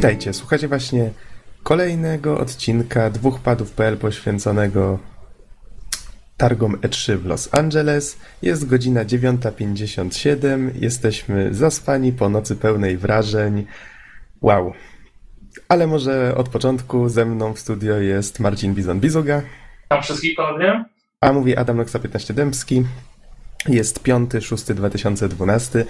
[0.00, 1.10] Witajcie, słuchacie właśnie
[1.62, 4.98] kolejnego odcinka dwóch padów.pl poświęconego
[6.36, 8.18] targom E3 w Los Angeles.
[8.42, 13.66] Jest godzina 9.57, jesteśmy zaspani po nocy pełnej wrażeń.
[14.40, 14.72] Wow.
[15.68, 19.40] Ale może od początku ze mną w studio jest Marcin Bizon-Bizuga,
[19.88, 20.84] Tam wszystkich ponownie?
[21.20, 22.84] a mówi Adam Noxa 15 Dębski.
[23.68, 25.84] Jest 5.6.2012,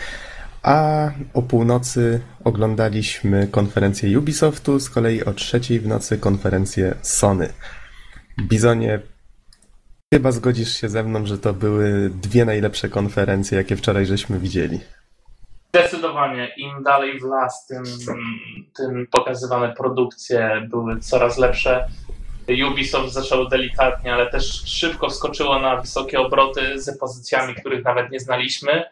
[0.62, 7.52] a o północy oglądaliśmy konferencję Ubisoftu, z kolei o trzeciej w nocy konferencję Sony.
[8.41, 9.01] Bizonie,
[10.15, 14.80] chyba zgodzisz się ze mną, że to były dwie najlepsze konferencje, jakie wczoraj żeśmy widzieli.
[15.68, 17.84] Zdecydowanie im dalej w las, tym,
[18.77, 21.88] tym pokazywane produkcje były coraz lepsze.
[22.70, 28.21] Ubisoft zaczęło delikatnie, ale też szybko wskoczyło na wysokie obroty z pozycjami, których nawet nie
[28.21, 28.84] znaliśmy.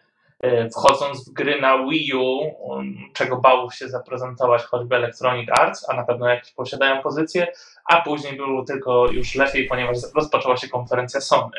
[0.43, 5.87] E, Wchodząc w gry na Wii U, um, czego bało się zaprezentować choćby Electronic Arts,
[5.89, 7.47] a na pewno jakieś posiadają pozycje,
[7.85, 11.57] a później było tylko już lepiej, ponieważ rozpoczęła się konferencja Sony.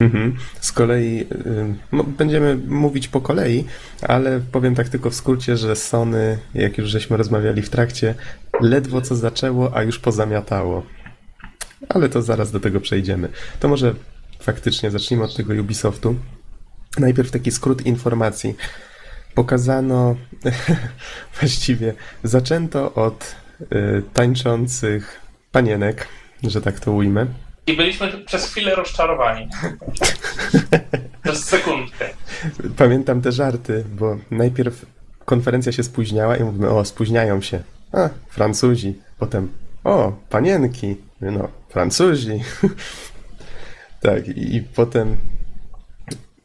[0.00, 0.36] Mhm.
[0.60, 1.26] Z kolei
[1.92, 3.64] y, będziemy mówić po kolei,
[4.02, 8.14] ale powiem tak tylko w skrócie, że Sony, jak już żeśmy rozmawiali w trakcie,
[8.60, 10.82] ledwo co zaczęło, a już pozamiatało.
[11.88, 13.28] Ale to zaraz do tego przejdziemy.
[13.60, 13.94] To może
[14.40, 16.14] faktycznie zacznijmy od tego Ubisoftu.
[16.98, 18.56] Najpierw taki skrót informacji.
[19.34, 20.16] Pokazano,
[21.40, 25.20] właściwie zaczęto od y, tańczących
[25.52, 26.08] panienek,
[26.42, 27.26] że tak to ujmę.
[27.66, 29.48] I byliśmy przez chwilę rozczarowani.
[31.24, 32.08] przez sekundkę.
[32.76, 34.86] Pamiętam te żarty, bo najpierw
[35.24, 37.62] konferencja się spóźniała i mówimy, o, spóźniają się.
[37.92, 38.94] A, Francuzi.
[39.18, 39.48] Potem,
[39.84, 40.96] o, panienki.
[41.20, 42.40] No, Francuzi.
[44.02, 45.16] tak, i, i potem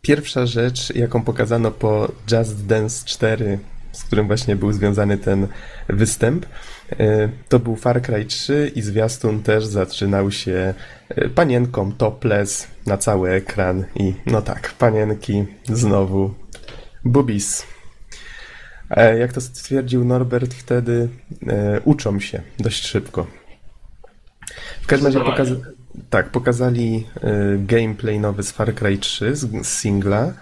[0.02, 3.60] pierwsza rzecz, jaką pokazano po Just Dance 4,
[3.92, 5.48] z którym właśnie był związany ten
[5.90, 6.46] występ,
[7.00, 10.74] e, to był Far Cry 3 i zwiastun też zaczynał się
[11.10, 16.34] e, panienką topless na cały ekran i no tak, panienki znowu
[17.06, 17.66] boobies.
[18.90, 21.10] E, Jak to stwierdził Norbert wtedy,
[21.86, 23.28] uczą się dość szybko.
[24.82, 25.56] W każdym razie pokaza
[26.10, 30.34] tak, pokazali e, gameplay nowy z Far Cry 3 z, singla.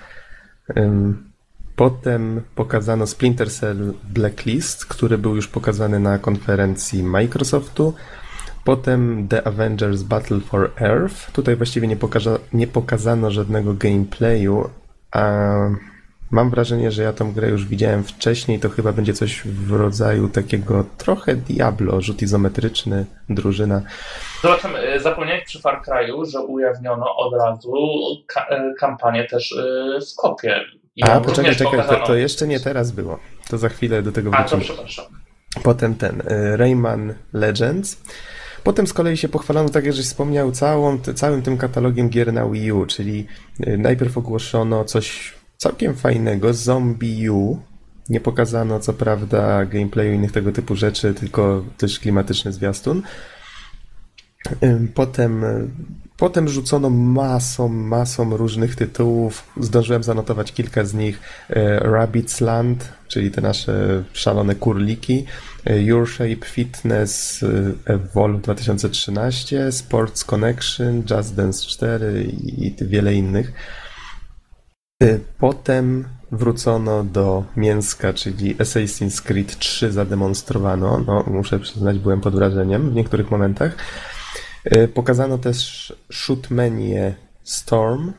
[1.76, 7.94] Potem pokazano Splinter Cell Blacklist, który był już pokazany na konferencji Microsoftu.
[8.64, 11.32] Potem The Avengers Battle for Earth.
[11.32, 14.70] Tutaj właściwie nie, pokaza- nie pokazano żadnego gameplayu,
[15.12, 15.56] a
[16.31, 18.59] mam wrażenie, że ja tą grę już widziałem wcześniej.
[18.59, 23.81] To chyba będzie coś w rodzaju takiego trochę Diablo, rzut izometryczny, drużyna.
[24.44, 27.73] Zobaczymy, e, zapomniałeś przy Far Cry'u, że ujawniono od razu
[28.28, 30.59] ka- e, kampanię też e, w Skopie.
[30.95, 33.19] I A, poczekaj, czekaj, to, to jeszcze nie teraz było.
[33.50, 34.63] To za chwilę do tego A, to wrócimy.
[34.63, 35.06] przepraszam.
[35.63, 36.22] Potem ten
[36.56, 38.01] Rayman Legends.
[38.63, 42.50] Potem z kolei się pochwalono, tak jak żeś wspomniał, całą, całym tym katalogiem gier na
[42.50, 43.28] Wii U, czyli
[43.78, 47.59] najpierw ogłoszono coś całkiem fajnego, Zombie U.
[48.09, 53.02] Nie pokazano co prawda gameplayu i innych tego typu rzeczy, tylko dość klimatyczny zwiastun.
[54.94, 55.44] Potem,
[56.18, 59.44] potem rzucono masą, masą różnych tytułów.
[59.59, 61.20] Zdążyłem zanotować kilka z nich.
[61.50, 65.26] Y, Rabbids Land, czyli te nasze szalone kurliki.
[65.70, 73.14] y, Your Shape Fitness y, Evolve 2013, Sports Connection, Just Dance 4 i i wiele
[73.14, 73.53] innych.
[75.04, 81.00] Y, Potem wrócono do mięska, czyli Assassin's Creed 3 zademonstrowano.
[81.08, 83.76] No, muszę przyznać, byłem pod wrażeniem w niektórych momentach.
[84.74, 88.14] Y, Pokazano też Shootmanie Storm.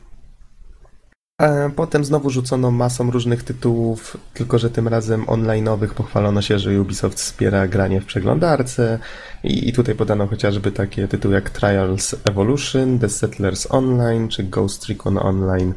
[1.37, 5.87] A potem znowu rzucono masą różnych tytułów, tylko że tym razem online'owych.
[5.87, 8.99] Pochwalono się, że Ubisoft wspiera granie w przeglądarce
[9.43, 14.85] i, i tutaj podano chociażby takie tytuły jak Trials Evolution, The Settlers Online czy Ghost
[14.85, 15.73] Recon Online.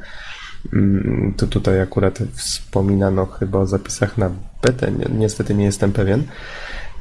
[0.72, 4.30] Mm, To tutaj akurat wspominano chyba o zapisach na
[4.62, 6.24] betę, ni- niestety nie jestem pewien.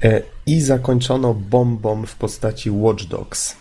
[0.04, 3.56] E, I zakończono bombą w postaci Watch Dogs.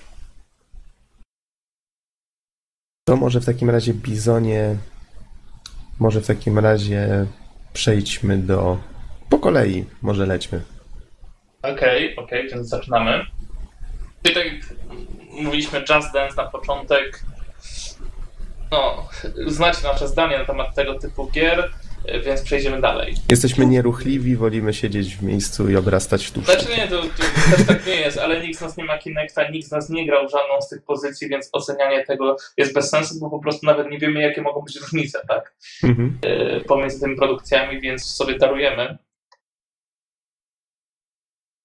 [3.05, 4.77] To może w takim razie Bizonie,
[5.99, 7.27] może w takim razie
[7.73, 8.79] przejdźmy do.
[9.29, 10.63] Po kolei, może lećmy.
[11.63, 13.27] Okej, okej, więc zaczynamy.
[14.25, 14.45] I tak
[15.43, 17.25] mówiliśmy Just Dance na początek.
[18.73, 19.09] No,
[19.47, 21.71] znacie nasze zdanie na temat tego typu gier,
[22.25, 23.15] więc przejdziemy dalej.
[23.29, 26.55] Jesteśmy nieruchliwi, wolimy siedzieć w miejscu i obrastać sztucznie.
[26.55, 29.51] Znaczy nie, to, to też tak nie jest, ale nikt z nas nie ma Kinecta,
[29.51, 32.91] nikt z nas nie grał w żadną z tych pozycji, więc ocenianie tego jest bez
[32.91, 35.55] sensu, bo po prostu nawet nie wiemy, jakie mogą być różnice, tak?
[35.85, 36.19] Mhm.
[36.25, 38.99] Yy, pomiędzy tymi produkcjami, więc sobie darujemy.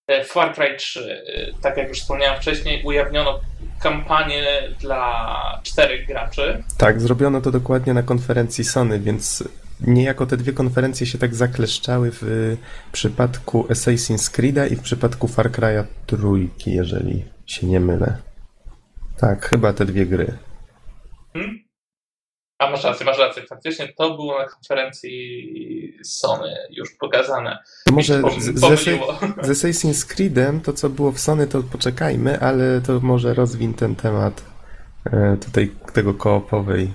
[0.08, 3.40] E, Far Cry 3, e, tak jak już wspomniałem wcześniej, ujawniono
[3.80, 4.44] kampanię
[4.80, 6.64] dla czterech graczy.
[6.78, 9.44] Tak, zrobiono to dokładnie na konferencji Sony, więc
[9.82, 12.58] niejako te dwie konferencje się tak zakleszczały w
[12.92, 18.18] przypadku Assassin's Creed'a i w przypadku Far Cry'a trójki, jeżeli się nie mylę.
[19.18, 20.38] Tak, chyba te dwie gry.
[21.34, 21.67] Hmm?
[22.60, 23.44] A masz rację, masz rację.
[23.44, 27.58] Faktycznie to było na konferencji Sony już pokazane.
[27.92, 29.00] Może Mi się
[29.42, 33.96] z, Assassin's Creed'em to, co było w Sony, to poczekajmy, ale to może rozwin ten
[33.96, 34.44] temat
[35.06, 36.94] e, tutaj tego koopowej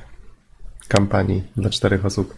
[0.88, 2.34] kampanii dla czterech osób.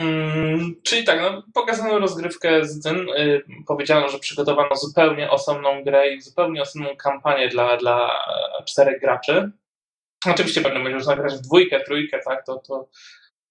[0.00, 3.08] Mm, czyli tak, no, pokazano rozgrywkę z tym.
[3.08, 8.10] Y, powiedziano, że przygotowano zupełnie osobną grę i zupełnie osobną kampanię dla, dla
[8.64, 9.52] czterech graczy.
[10.26, 12.88] Oczywiście pewnie będzie można grać w dwójkę, trójkę, tak, to, to,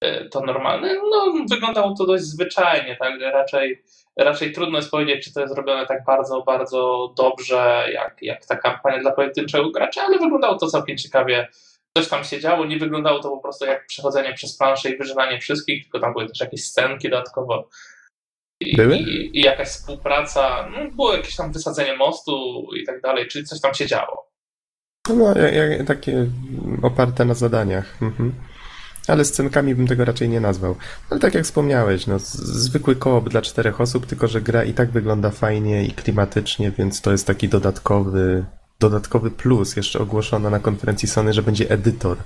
[0.05, 0.93] y, to normalne.
[0.93, 3.83] No, wyglądało to dość zwyczajnie, tak, raczej,
[4.19, 8.55] raczej trudno jest powiedzieć, czy to jest zrobione tak bardzo, bardzo dobrze, jak, jak ta
[8.55, 11.47] kampania dla pojedynczego gracza, ale wyglądało to całkiem ciekawie.
[11.97, 15.39] Coś tam się działo, nie wyglądało to po prostu jak przechodzenie przez planszę i wyżywanie
[15.39, 17.69] wszystkich, tylko tam były też jakieś scenki dodatkowo.
[18.61, 18.97] I, Były?
[18.97, 23.61] i, i jakaś współpraca, no, było jakieś tam wysadzenie mostu i tak dalej, czyli coś
[23.61, 24.30] tam się działo.
[25.09, 25.33] No,
[25.87, 26.27] takie
[26.81, 28.01] oparte na zadaniach.
[28.01, 28.33] Mhm.
[29.07, 30.75] Ale scenkami bym tego raczej nie nazwał.
[31.09, 34.91] Ale tak jak wspomniałeś, no, zwykły koop dla czterech osób, tylko że gra i tak
[34.91, 38.45] wygląda fajnie i klimatycznie, więc to jest taki dodatkowy,
[38.79, 39.75] dodatkowy plus.
[39.75, 42.17] Jeszcze ogłoszono na konferencji Sony, że będzie edytor.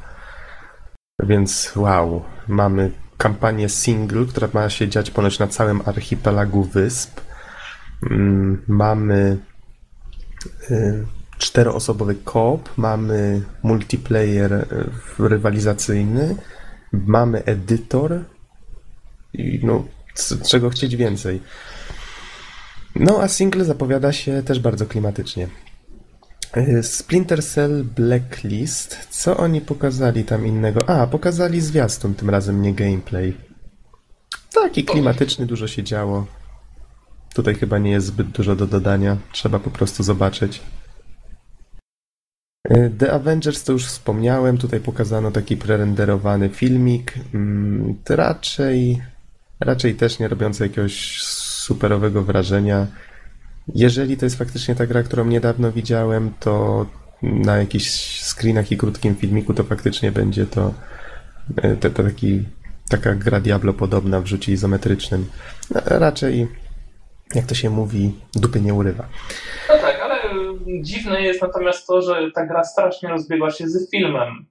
[1.24, 7.22] Więc wow, mamy kampanię single, która ma się dziać ponoć na całym archipelagu wysp.
[8.12, 9.38] Mm, Mamy
[10.72, 11.06] y,
[11.38, 16.36] czteroosobowy koop, mamy multiplayer y, rywalizacyjny,
[16.92, 18.20] mamy edytor
[19.34, 19.86] i no,
[20.50, 21.42] czego chcieć więcej.
[22.96, 25.48] No, a single zapowiada się też bardzo klimatycznie.
[26.58, 29.08] Y, Splinter Cell Blacklist.
[29.10, 30.90] Co oni pokazali tam innego?
[30.90, 33.38] A, pokazali zwiastun, tym razem nie gameplay.
[34.54, 36.26] Taki klimatyczny, dużo się działo.
[37.34, 39.18] Tutaj chyba nie jest zbyt dużo do dodania.
[39.32, 40.62] Trzeba po prostu zobaczyć.
[42.72, 44.58] Y, The Avengers to już wspomniałem.
[44.58, 47.14] Tutaj pokazano taki prerenderowany filmik.
[47.34, 49.02] Mm, To raczej,
[49.60, 52.88] raczej też nie robiący jakiegoś superowego wrażenia.
[53.76, 56.86] Jeżeli to jest faktycznie ta gra, którą niedawno widziałem, to
[57.22, 60.74] na jakichś screenach i krótkim filmiku to faktycznie będzie to,
[61.62, 62.44] e, to, to taki,
[62.90, 65.26] taka gra Diablo podobna w rzucie izometrycznym.
[65.72, 66.48] No, Raczej,
[67.36, 69.08] jak to się mówi, dupy nie urywa.
[69.70, 69.95] No tak,
[70.82, 74.46] dziwne jest natomiast to, że ta gra strasznie rozbiegła się z filmem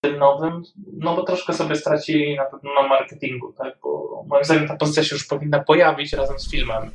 [0.00, 0.62] tym nowym,
[0.96, 5.04] no bo troszkę sobie stracili na pewno na marketingu, tak, bo moim zdaniem ta pozycja
[5.04, 6.90] się już powinna pojawić razem z filmem.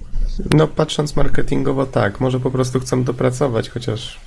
[0.53, 4.19] No patrząc marketingowo tak, może po prostu chcą dopracować, chociaż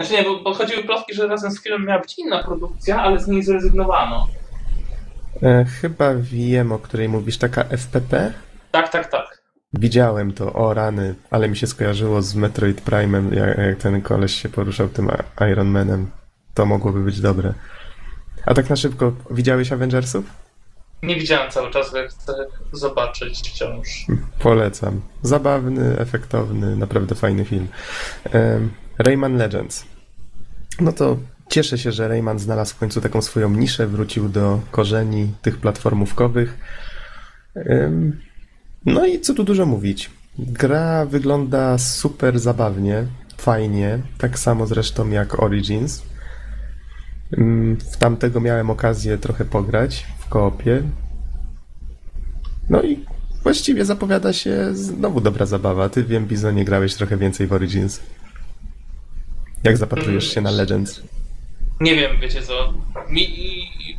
[0.00, 3.20] Znaczy nie, bo, bo chodziły plotki, że razem z filmem miała być inna produkcja, ale
[3.20, 4.26] z niej zrezygnowano.
[5.42, 8.32] e, chyba wiem, o której mówisz, taka FPP?
[8.70, 9.37] Tak, tak, tak.
[9.72, 14.42] Widziałem to, o rany, ale mi się skojarzyło z Metroid Prime'em, jak, jak ten koleś
[14.42, 15.10] się poruszał tym
[15.52, 16.10] Iron Manem.
[16.54, 17.54] To mogłoby być dobre.
[18.46, 20.24] A tak na szybko, widziałeś Avengersów?
[21.02, 22.32] Nie widziałem cały czas, ale chcę
[22.72, 24.06] zobaczyć wciąż.
[24.38, 25.00] Polecam.
[25.22, 27.68] Zabawny, efektowny, naprawdę fajny film.
[28.98, 29.84] Rayman Legends.
[30.80, 31.16] No to
[31.48, 36.58] cieszę się, że Rayman znalazł w końcu taką swoją niszę, wrócił do korzeni tych platformówkowych.
[38.86, 40.10] No i co tu dużo mówić.
[40.38, 43.06] Gra wygląda super zabawnie,
[43.38, 46.02] fajnie, tak samo zresztą jak Origins.
[47.38, 50.82] Em, W tamtego miałem okazję trochę pograć w koopie.
[52.70, 53.04] No i
[53.42, 55.88] właściwie zapowiada się znowu dobra zabawa.
[55.88, 58.00] Ty wiem, Bizonie, grałeś trochę więcej w Origins.
[59.64, 61.02] Jak zapatrujesz się na Legends?
[61.80, 62.74] Nie wiem, wiecie co.
[63.10, 63.26] Mi,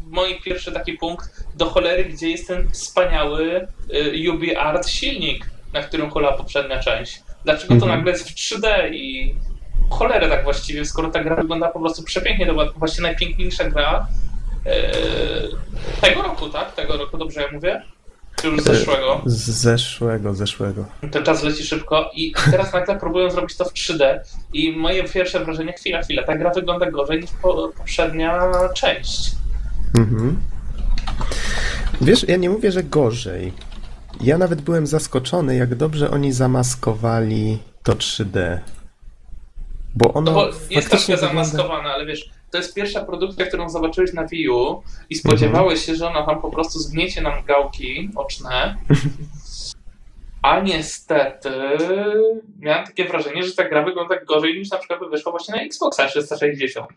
[0.10, 5.82] mój pierwszy taki punkt do cholery, gdzie jest ten wspaniały y, UB Art silnik, na
[5.84, 7.22] którym hulała poprzednia część.
[7.46, 7.92] Dlaczego to Mhm.
[7.92, 9.36] nagle jest w 3D i
[9.90, 14.08] cholerę tak właściwie, skoro ta gra wygląda po prostu przepięknie, to była właściwie najpiękniejsza gra
[14.68, 16.76] y, tego roku, tak?
[16.76, 17.82] Tego roku, dobrze ja mówię?
[18.42, 19.22] Czy już zeszłego?
[19.26, 20.86] Z zeszłego, zeszłego.
[21.12, 24.20] Ten czas leci szybko i teraz nagle próbują zrobić to w 3D
[24.54, 28.42] i moje pierwsze wrażenie, chwila, chwila, ta gra wygląda gorzej niż po, poprzednia
[28.76, 29.32] część.
[29.96, 30.40] Mhm.
[32.02, 33.54] Wiesz, ja nie mówię, że gorzej.
[34.22, 38.60] Ja nawet byłem zaskoczony, jak dobrze oni zamaskowali to 3D.
[39.96, 41.44] Bo ono No jest troszkę wygląda...
[41.44, 45.96] zamaskowana, ale wiesz, to jest pierwsza produkcja, którą zobaczyłeś na Wii U i spodziewałeś się,
[45.96, 48.76] że ona tam po prostu zgniecie nam gałki oczne.
[50.42, 51.50] A niestety
[52.60, 55.62] miałem takie wrażenie, że ta gra wygląda gorzej niż na przykład by wyszła właśnie na
[55.62, 56.90] Xboxa 360.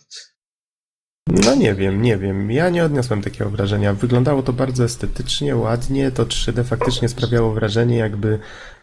[1.29, 2.51] No nie wiem, nie wiem.
[2.51, 3.95] Ja nie odniosłem takiego wrażenia.
[3.95, 6.11] Wyglądało to bardzo estetycznie, ładnie.
[6.11, 8.39] To 3D faktycznie sprawiało wrażenie, jakby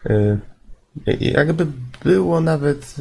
[0.06, 0.38] y,
[1.20, 1.66] jakby
[2.04, 2.94] było nawet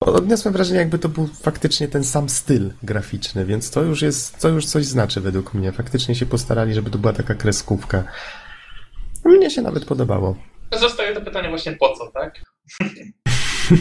[0.00, 4.48] Odniosłem wrażenie, jakby to był faktycznie ten sam styl graficzny, więc to już jest, to
[4.48, 5.72] już coś znaczy według mnie.
[5.72, 8.04] Faktycznie się postarali, żeby to była taka kreskówka.
[9.24, 10.36] Mnie się nawet podobało.
[10.80, 12.42] Zostaje to pytanie właśnie po co, tak?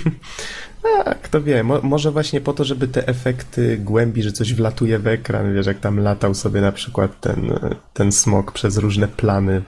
[0.82, 5.00] Tak, kto wie, Mo może właśnie po to, żeby te efekty głębi, że coś wlatuje
[5.00, 7.60] w ekran, wiesz, jak tam latał sobie na przykład ten,
[7.94, 9.62] ten smok przez różne plany.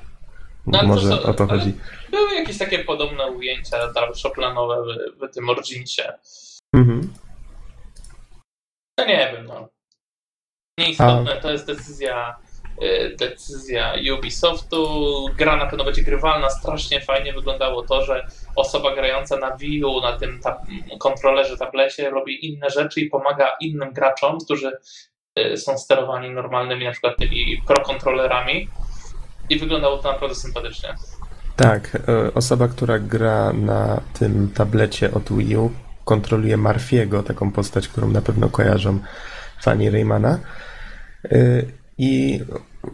[0.68, 1.74] No, może to, o to chodzi.
[2.12, 6.14] Były jakieś takie podobne ujęcia dalszoplanowe w, w tym Origincie.
[6.76, 7.14] Mhm.
[8.98, 9.70] No nie wiem, no.
[10.80, 11.42] Nieistotne, A...
[11.42, 12.36] to jest decyzja
[13.20, 14.86] decyzja Ubisoftu.
[15.38, 16.50] Gra na pewno będzie grywalna.
[16.50, 20.62] Strasznie fajnie wyglądało to, że osoba grająca na Wii U, na tym ta
[21.00, 24.72] kontrolerze, tablecie robi inne rzeczy i pomaga innym graczom, którzy
[25.40, 28.68] y, są sterowani normalnymi na przykład tymi pro kontrolerami
[29.50, 30.96] i wyglądało to naprawdę sympatycznie.
[31.56, 35.72] Tak, e, osoba, która gra na tym tablecie od Wii U,
[36.06, 39.00] kontroluje Marfiego, taką postać, którą na pewno kojarzą
[39.62, 40.40] fani Raymana.
[41.26, 41.38] E,
[41.98, 42.40] I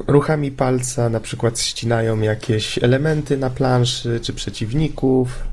[0.08, 5.44] ruchami palca na przykład ścinają jakieś elementy na planszy, czy przeciwników.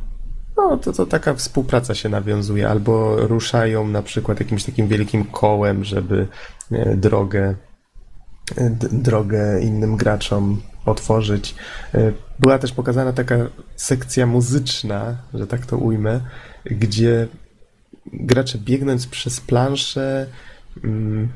[0.57, 2.69] No, to, to taka współpraca się nawiązuje.
[2.69, 6.29] Albo ruszają na przykład jakimś takim wielkim kołem, żeby
[6.73, 7.55] e, drogę,
[8.93, 11.55] drogę innym graczom otworzyć.
[11.95, 13.37] E, była też pokazana taka
[13.77, 16.21] sekcja muzyczna, że tak to ujmę,
[16.65, 17.29] gdzie
[18.13, 20.27] gracze biegnąc przez planszę.
[20.85, 21.29] Mm,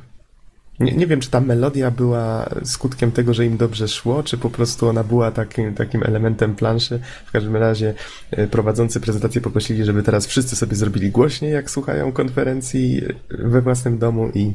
[0.80, 4.50] nie, nie wiem, czy ta melodia była skutkiem tego, że im dobrze szło, czy po
[4.50, 7.00] prostu ona była takim, takim elementem planszy.
[7.26, 7.94] W każdym razie
[8.30, 13.98] e, prowadzący prezentację poprosili, żeby teraz wszyscy sobie zrobili głośniej, jak słuchają konferencji we własnym
[13.98, 14.52] domu i,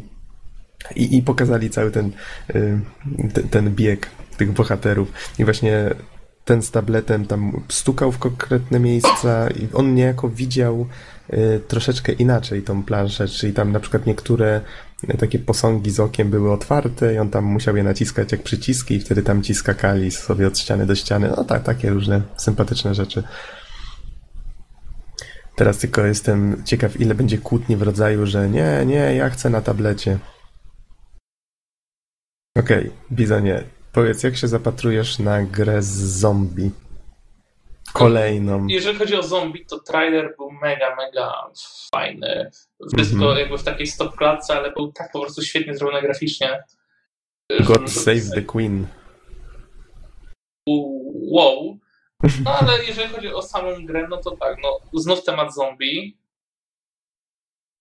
[0.96, 2.12] i, i pokazali cały ten,
[2.50, 2.54] e,
[3.34, 5.12] ten, ten bieg tych bohaterów.
[5.40, 5.90] I właśnie
[6.46, 10.88] ten z tabletem tam stukał w konkretne miejsca i on niejako widział
[11.68, 14.62] troszeczkę inaczej tą planszę, czyli tam na przykład niektóre
[15.20, 19.00] takie posągi z okiem były otwarte i on tam musiał je naciskać jak przyciski i
[19.00, 21.34] wtedy tam ci skakali sobie od ściany do ściany.
[21.38, 23.24] No tak, takie różne sympatyczne rzeczy.
[25.56, 29.62] Teraz tylko jestem ciekaw, ile będzie kłótni w rodzaju, że nie, nie, ja chcę na
[29.62, 30.18] tablecie.
[32.58, 36.72] Okej, okay, Bizonie, Powiedz, jak się zapatrujesz na grę z zombie?
[37.94, 38.68] Kolejną.
[38.68, 41.34] Jeżeli chodzi o zombie, to trailer był mega, mega
[41.96, 42.52] fajny.
[42.98, 43.40] Wszystko mm -hmm.
[43.40, 46.64] jakby w takiej stop klatce, ale był tak po prostu świetnie zrobiony graficznie.
[47.60, 48.88] God save the Queen.
[51.32, 51.78] Wow.
[52.44, 56.18] No ale jeżeli chodzi o samą grę, no to tak, no znów temat zombie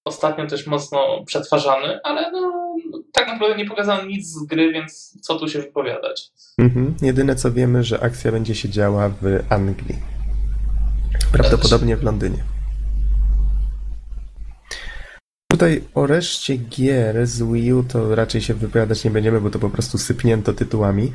[0.05, 2.75] ostatnio też mocno przetwarzany, ale no,
[3.13, 6.31] tak naprawdę nie pokazano nic z gry, więc co tu się wypowiadać.
[6.59, 6.95] Mhm.
[7.03, 9.99] Jedyne co wiemy, że akcja będzie się działa w Anglii.
[11.33, 12.45] Prawdopodobnie w Londynie.
[15.53, 19.59] Tutaj o reszcie gier z Wii U to raczej się wypowiadać nie będziemy, bo to
[19.59, 21.13] po prostu sypnięto tytułami.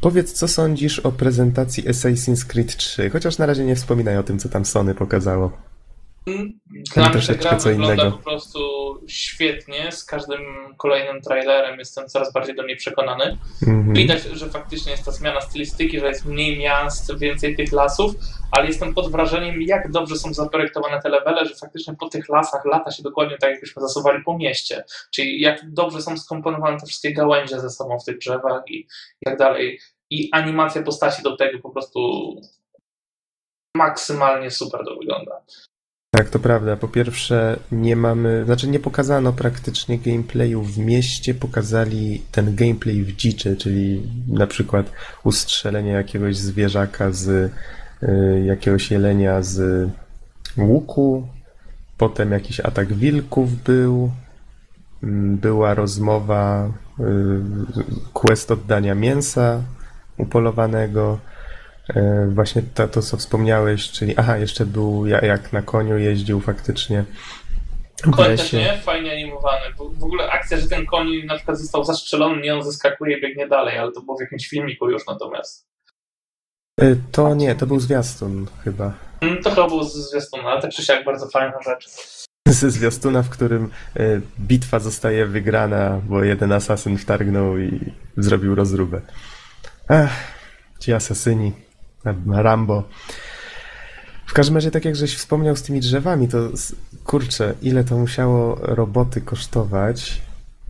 [0.00, 4.38] Powiedz, co sądzisz o prezentacji Assassin's Creed 3, chociaż na razie nie wspominaj o tym,
[4.38, 5.75] co tam Sony pokazało.
[6.94, 8.16] Dla mnie gra wygląda innego.
[8.16, 8.60] po prostu
[9.08, 9.92] świetnie.
[9.92, 10.40] Z każdym
[10.76, 13.38] kolejnym trailerem jestem coraz bardziej do niej przekonany.
[13.62, 13.92] Mm-hmm.
[13.92, 18.14] Widać, że faktycznie jest ta zmiana stylistyki, że jest mniej miast, więcej tych lasów,
[18.50, 22.64] ale jestem pod wrażeniem, jak dobrze są zaprojektowane te levele, że faktycznie po tych lasach
[22.64, 24.84] lata się dokładnie tak, jakbyśmy zasuwali po mieście.
[25.14, 28.78] Czyli jak dobrze są skomponowane te wszystkie gałęzie ze sobą w tych drzewach i,
[29.22, 29.80] i tak dalej.
[30.10, 32.00] I animacja postaci do tego po prostu
[33.76, 35.42] maksymalnie super to wygląda.
[36.16, 36.76] Tak, to prawda.
[36.76, 43.16] Po pierwsze, nie mamy, znaczy nie pokazano praktycznie gameplayu w mieście, pokazali ten gameplay w
[43.16, 44.90] dziczy, czyli na przykład
[45.24, 49.88] ustrzelenie jakiegoś zwierzaka z y, jakiegoś jelenia z
[50.58, 51.28] łuku,
[51.98, 54.10] potem jakiś atak wilków był,
[55.02, 57.02] mm, była rozmowa, y,
[58.12, 59.62] quest oddania mięsa
[60.18, 61.18] upolowanego,
[62.28, 67.04] właśnie to, to, co wspomniałeś, czyli aha, jeszcze był jak na koniu jeździł faktycznie.
[68.02, 69.74] Koń też nie, fajnie animowany.
[69.76, 73.48] W ogóle akcja, że ten koń na przykład został zastrzelony, nie on zaskakuje i biegnie
[73.48, 75.66] dalej, ale to było w jakimś filmiku już natomiast.
[76.80, 78.94] E, to nie, to był zwiastun chyba.
[79.20, 81.88] Mm, to chyba był zwiastun, ale tak czy siak bardzo fajna rzecz.
[82.48, 89.00] Ze zwiastuna, w którym e, bitwa zostaje wygrana, bo jeden asasyn wtargnął i zrobił rozróbę.
[89.88, 90.36] Ech.
[90.80, 91.52] ci asesyni,
[92.32, 92.82] Rambo.
[94.26, 96.38] W każdym razie, tak jak żeś wspomniał z tymi drzewami, to
[97.04, 100.22] kurczę, ile to musiało roboty kosztować.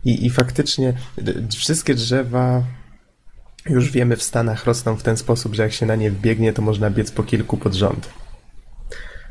[0.05, 0.93] I, i faktycznie
[1.57, 2.63] wszystkie drzewa
[3.69, 6.61] już wiemy w Stanach rosną w ten sposób, że jak się na nie wbiegnie, to
[6.61, 8.09] można biec po kilku pod rząd.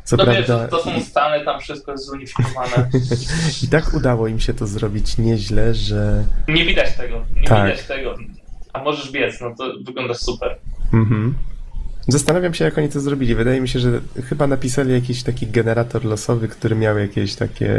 [0.04, 2.90] Co No wiesz, prawda, to są Stany, tam wszystko jest zunifikowane.
[3.64, 7.70] i tak udało im się to zrobić nieźle, że Nie widać tego, nie Tak.
[7.70, 8.14] widać tego.
[8.72, 10.58] A możesz biec, no to wygląda super.
[10.92, 11.34] Mhm.
[12.08, 13.34] Zastanawiam się, jak oni to zrobili.
[13.34, 17.70] Wydaje mi się, że chyba napisali jakiś taki generator losowy, który miał jakieś takie.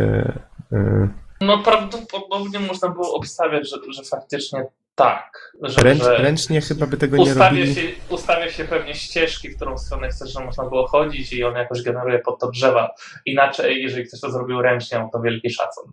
[0.73, 1.09] y,
[1.41, 4.65] No prawdopodobnie można było obstawiać, że, że faktycznie
[4.95, 5.53] tak.
[5.61, 7.75] Że, Ręcz, że ręcznie chyba by tego nie robili.
[7.75, 11.55] się, ustawia się pewnie ścieżki, w którą stronę chcesz, żeby można było chodzić i on
[11.55, 12.89] jakoś generuje pod to drzewa.
[13.25, 15.91] Inaczej, jeżeli ktoś to zrobił ręcznie, to wielki szacun.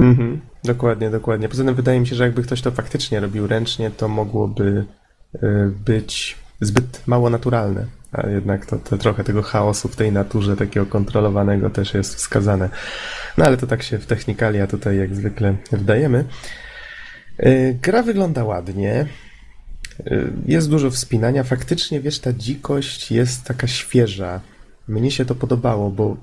[0.00, 0.40] Mhm.
[0.64, 1.48] Dokładnie, dokładnie.
[1.48, 4.84] Poza tym wydaje mi się, że jakby ktoś to faktycznie robił ręcznie, to mogłoby
[5.34, 7.86] y, być zbyt mało naturalne.
[8.12, 12.68] A jednak to, to trochę tego chaosu w tej naturze takiego kontrolowanego też jest wskazane.
[13.38, 16.24] No ale to tak się w technikalia tutaj jak zwykle wdajemy.
[17.40, 19.06] Y, Gra wygląda ładnie.
[20.06, 21.44] Y, Jest dużo wspinania.
[21.44, 24.40] Faktycznie, wiesz, ta dzikość jest taka świeża.
[24.88, 26.16] Mnie się to podobało, bo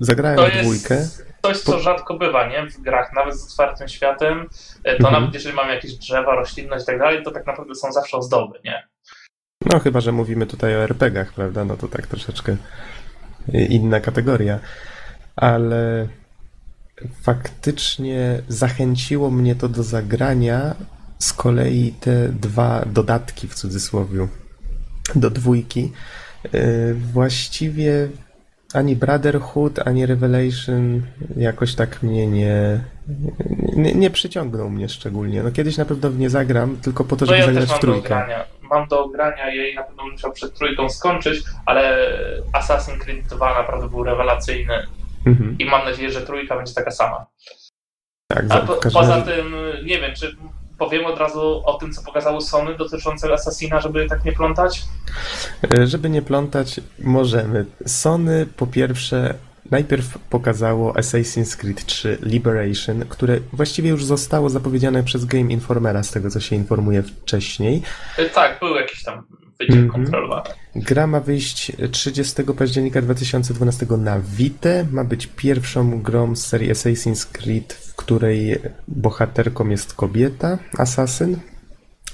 [0.00, 0.94] zagrałem To w dwójkę.
[0.94, 2.66] jest coś, co rzadko bywa, nie?
[2.70, 4.48] W grach, nawet z otwartym światem,
[4.84, 5.12] e, to Mhm.
[5.22, 8.58] nawet jeżeli mamy jakieś drzewa, roślinność i tak dalej, to tak naprawdę są zawsze ozdoby,
[8.64, 8.88] nie?
[9.72, 11.64] No, chyba, że mówimy tutaj o RPG-ach, prawda?
[11.64, 12.56] No to tak troszeczkę
[13.68, 14.58] inna kategoria.
[15.36, 16.08] Ale
[17.22, 20.74] faktycznie zachęciło mnie to do zagrania
[21.18, 24.26] z kolei te dwa dodatki w cudzysłowie
[25.14, 25.92] do dwójki.
[26.52, 28.08] Yy, Właściwie
[28.74, 31.02] ani Brotherhood, ani Revelation
[31.36, 32.80] jakoś tak mnie nie,
[33.76, 35.42] nie, nie przyciągnął mnie szczególnie.
[35.42, 37.80] No kiedyś na pewno w nie zagram, tylko po to, No żeby ja zagrać w
[37.80, 38.08] trójkę.
[38.08, 38.44] grania.
[38.70, 42.08] Mam do grania i na pewno musiał przed trójką skończyć, ale
[42.52, 44.86] Assassin's Creed 2 naprawdę był rewelacyjny
[45.26, 45.56] Mhm.
[45.58, 47.26] i mam nadzieję, że trójka będzie taka sama.
[48.28, 49.54] Tak, A po, poza tym,
[49.84, 50.36] nie wiem, czy
[50.78, 54.82] powiem od razu o tym, co pokazało Sony dotyczące Assassina, żeby tak nie plątać?
[55.78, 57.64] E, Żeby nie plątać, możemy.
[57.86, 59.34] Sony po pierwsze
[59.70, 66.10] najpierw pokazało Assassin's Creed 3 Liberation, które właściwie już zostało zapowiedziane przez Game Informera, z
[66.10, 67.82] tego co się informuje wcześniej.
[68.18, 69.22] E, Tak, był jakiś tam
[69.58, 69.90] wyciek Mhm.
[69.90, 70.50] kontrolowany.
[70.76, 74.68] Gra ma wyjść 30 października 2012 na Vita.
[74.90, 81.36] Ma być pierwszą grą z serii Assassin's Creed, w której bohaterką jest kobieta, asasyn.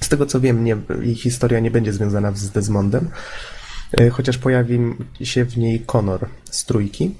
[0.00, 3.10] Z tego co wiem, nie, jej historia nie będzie związana z Desmondem,
[3.92, 4.78] e, chociaż pojawi
[5.22, 7.14] się w niej Connor z trójki.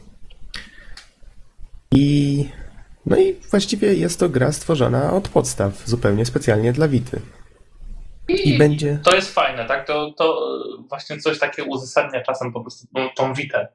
[1.93, 2.49] I
[3.07, 7.21] no i właściwie jest to gra stworzona od podstaw, zupełnie specjalnie dla Vity.
[8.29, 8.99] I będzie.
[9.05, 9.87] To jest fajne, tak?
[9.87, 13.69] To, to właśnie coś takiego uzasadnia czasem po prostu tą, witę.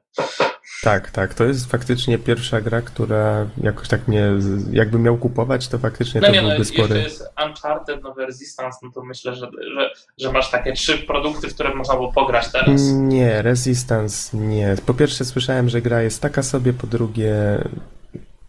[0.82, 1.34] Tak, tak.
[1.34, 4.30] To jest faktycznie pierwsza gra, która jakoś tak mnie.
[4.72, 7.00] Jakbym miał kupować, to faktycznie No to nie, no, byłby jeszcze spory.
[7.00, 11.54] jest Uncharted, nowy Resistance, no to myślę, że, że, że masz takie trzy produkty, w
[11.54, 12.80] które można było pograć teraz.
[12.92, 14.76] Nie, Resistance nie.
[14.86, 17.34] Po pierwsze słyszałem, że gra jest taka sobie, po drugie.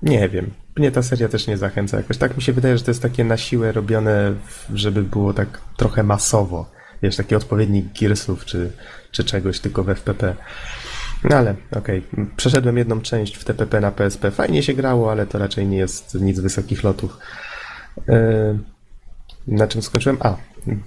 [0.04, 0.52] Nie wiem.
[0.76, 2.18] Mnie ta seria też nie zachęca jakoś.
[2.18, 4.34] Tak mi się wydaje, że to jest takie na siłę robione,
[4.74, 6.72] żeby było tak trochę masowo.
[7.04, 8.72] Wiesz, taki odpowiednik Gearsów czy,
[9.12, 10.36] czy czegoś, tylko w FPP.
[11.24, 12.04] No ale okej,
[12.36, 14.32] przeszedłem jedną część w TPP na PSP.
[14.32, 17.18] Fajnie się grało, ale to raczej nie jest nic wysokich lotów.
[18.08, 18.60] Yy,
[19.48, 20.18] na czym skończyłem?
[20.20, 20.36] A,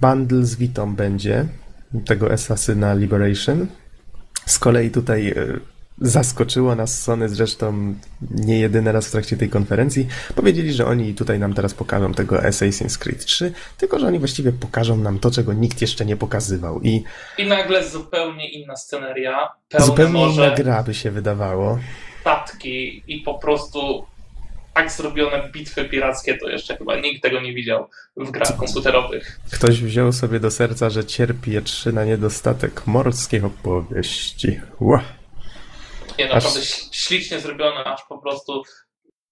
[0.01, 1.45] bundle z Vitą będzie
[2.05, 3.67] tego Assassina Liberation.
[4.45, 5.59] Z kolei tutaj yy,
[6.01, 7.95] zaskoczyło nas Sony, zresztą
[8.31, 10.07] nie jedyny raz w trakcie tej konferencji.
[10.35, 14.51] Powiedzieli, że oni tutaj nam teraz pokażą tego Assassin's Creed 3, tylko że oni właściwie
[14.51, 16.81] pokażą nam to, czego nikt jeszcze nie pokazywał.
[16.81, 17.03] I
[17.37, 21.79] I nagle zupełnie inna sceneria, zupełnie inna gra by się wydawało.
[22.21, 24.05] statki i po prostu
[24.73, 29.39] tak zrobione bitwy pirackie, to jeszcze chyba nikt tego nie widział w grach komputerowych.
[29.51, 34.59] Ktoś wziął sobie do serca, że cierpi trzy na niedostatek morskiej opowieści.
[34.79, 35.03] Ła,
[36.19, 38.63] Nie, Aż- naprawdę ś- ślicznie zrobione, aż po prostu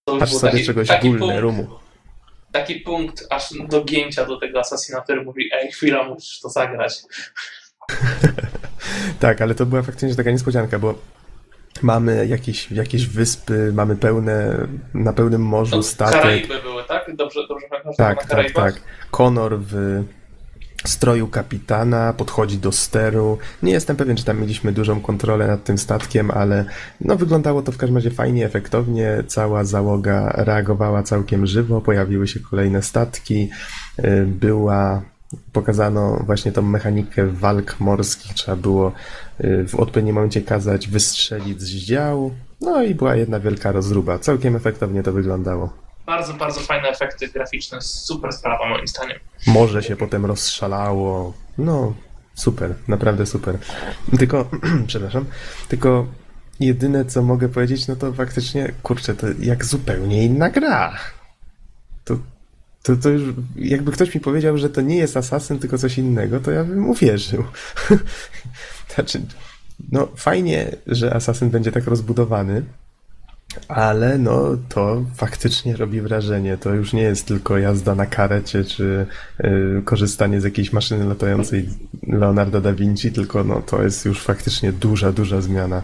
[0.06, 1.68] to aż sobie taki, czegoś taki, punkt, rumu.
[2.52, 6.94] taki punkt aż do gięcia do tego Assassina, który mówi, ej chwila, musisz to zagrać.
[9.20, 10.96] Tak, ale to była faktycznie taka niespodzianka, bo
[11.82, 16.22] mamy jakieś, jakieś wyspy, mamy pełne, na pełnym morzu To statek.
[16.22, 17.16] Karaiby były, tak?
[17.16, 18.82] Dobrze, dobrze pamiętam, Tak, tak, tak.
[19.12, 20.04] Konor w
[20.90, 23.38] stroju kapitana podchodzi do steru.
[23.64, 26.66] Nie jestem pewien, czy tam mieliśmy dużą kontrolę nad tym statkiem, ale
[27.02, 29.24] no wyglądało to w każdym razie fajnie, efektownie.
[29.28, 33.50] Cała załoga reagowała całkiem żywo, pojawiły się kolejne statki.
[34.00, 35.02] Y, Była
[35.52, 38.34] pokazano właśnie tą mechanikę walk morskich.
[38.34, 38.92] Trzeba było
[39.44, 42.32] y, w odpowiednim momencie kazać wystrzelić z działu.
[42.62, 44.20] No i była jedna wielka rozruba.
[44.20, 45.85] Całkiem efektownie to wyglądało.
[46.06, 47.82] Bardzo, bardzo fajne efekty graficzne.
[47.82, 49.20] Super sprawa moim zdaniem.
[49.48, 51.34] Morze się potem rozszalało.
[51.58, 51.94] No,
[52.36, 53.58] super, naprawdę super.
[54.20, 54.50] Tylko,
[54.88, 55.26] przepraszam,
[55.68, 56.08] tylko
[56.60, 60.98] jedyne co mogę powiedzieć, no to faktycznie, kurczę, to jak zupełnie inna gra.
[62.04, 62.18] To,
[62.84, 66.40] to, to już, jakby ktoś mi powiedział, że to nie jest Assassin, tylko coś innego,
[66.40, 67.44] to ja bym uwierzył.
[68.96, 69.22] znaczy,
[69.92, 72.64] no fajnie, że Assassin będzie tak rozbudowany,
[73.68, 76.58] ale no to faktycznie robi wrażenie.
[76.58, 79.06] To już nie jest tylko jazda na karecie, czy
[79.44, 81.70] y, korzystanie z jakiejś maszyny latającej
[82.08, 85.82] Leonardo da Vinci, tylko no to jest już faktycznie duża, duża zmiana.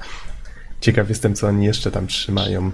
[0.82, 2.72] Ciekaw jestem, co oni jeszcze tam trzymają.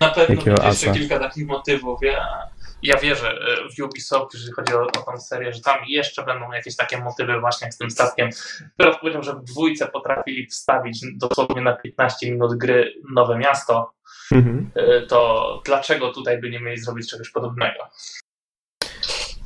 [0.00, 0.98] Na pewno Jakiego będzie jeszcze asa?
[0.98, 1.98] kilka takich motywów.
[2.02, 2.48] Ja,
[2.82, 6.52] ja wierzę e, w Ubisoft, jeżeli chodzi o, o tą serię, że tam jeszcze będą
[6.52, 8.30] jakieś takie motywy właśnie jak z tym statkiem.
[8.76, 13.95] Teraz powiedział, że w dwójce potrafili wstawić dosłownie na 15 minut gry nowe miasto,
[14.32, 14.70] Mhm.
[14.74, 17.78] e, to dlaczego tutaj by nie mieli zrobić czegoś podobnego?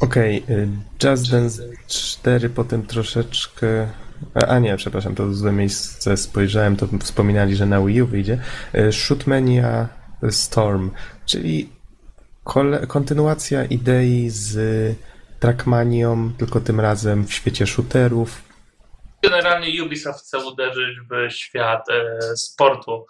[0.00, 0.68] Okej, y,
[1.04, 3.88] Just Dance 4 potem troszeczkę...
[4.34, 8.38] A nie, przepraszam, to złe miejsce spojrzałem, to wspominali, że na Wii U wyjdzie.
[8.74, 9.88] Y, Shootmania
[10.30, 10.90] Storm,
[11.26, 11.68] czyli
[12.88, 14.58] kontynuacja idei z
[15.40, 18.49] Trackmanią, tylko tym razem w świecie shooterów.
[19.22, 23.06] Generalnie Ubisoft chce uderzyć w świat e, sportu,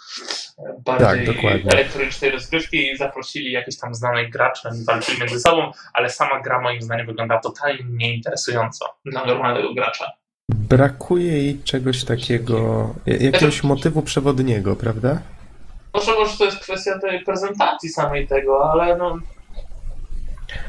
[0.59, 1.73] e, bardziej Tak, dokładnie.
[1.73, 6.61] elektronicznej rozgrywki i zaprosili jakichś tam znanych graczy, oni walczyli między sobą, ale sama gra
[6.61, 10.12] moim zdaniem wygląda totalnie nieinteresująco dla normalnego gracza.
[10.49, 15.18] Brakuje jej czegoś takiego, jakiegoś motywu przewodniego, prawda?
[15.94, 19.18] Może, może to jest kwestia tej prezentacji samej tego, ale no.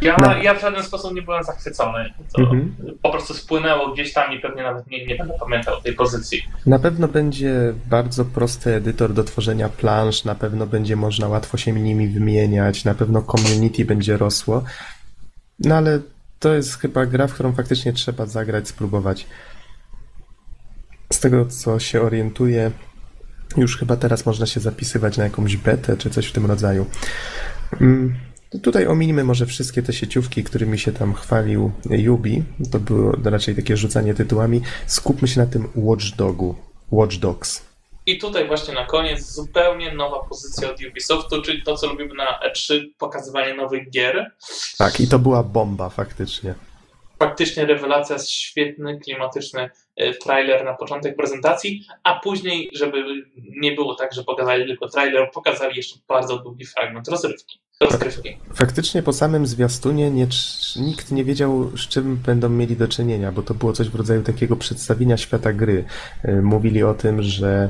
[0.01, 0.37] Ja, No.
[0.37, 2.13] ja w żaden sposób nie byłem zachwycony.
[2.37, 2.75] Mhm.
[3.01, 6.41] po prostu spłynęło gdzieś tam i pewnie nawet nie, nie będę pamiętał tej pozycji.
[6.65, 11.71] Na pewno będzie bardzo prosty edytor do tworzenia plansz, na pewno będzie można łatwo się
[11.73, 14.63] nimi wymieniać, na pewno community będzie rosło.
[15.59, 15.99] No ale
[16.39, 19.27] to jest chyba gra, w którą faktycznie trzeba zagrać, spróbować.
[21.13, 22.71] Z tego co się orientuję,
[23.57, 26.85] już chyba teraz można się zapisywać na jakąś betę czy coś w tym rodzaju.
[27.81, 28.15] Mm,
[28.59, 32.43] Tutaj ominimy może wszystkie te sieciówki, którymi się tam chwalił Yubi.
[32.71, 34.61] To było raczej takie rzucanie tytułami.
[34.85, 36.55] Skupmy się na tym Watchdogu.
[36.91, 37.65] Watch Dogs.
[38.05, 42.39] I tutaj właśnie na koniec zupełnie nowa pozycja od Ubisoftu, czyli to, co lubimy na
[42.49, 44.31] E3, pokazywanie nowych gier.
[44.77, 46.53] Tak, i to była bomba faktycznie.
[47.19, 53.03] Faktycznie rewelacja, świetny, klimatyczny e, trailer na początek prezentacji, a później, żeby
[53.37, 57.60] nie było tak, że pokazali tylko trailer, pokazali jeszcze bardzo długi fragment rozrywki.
[57.81, 58.37] Rozgrywki.
[58.53, 60.27] Faktycznie po samym zwiastunie nie,
[60.75, 64.23] nikt nie wiedział, z czym będą mieli do czynienia, bo to było coś w rodzaju
[64.23, 65.85] takiego przedstawienia świata gry.
[66.25, 67.69] Y, Mówili o tym, że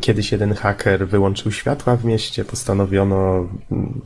[0.00, 4.00] kiedyś jeden haker wyłączył światła w mieście, postanowiono mm,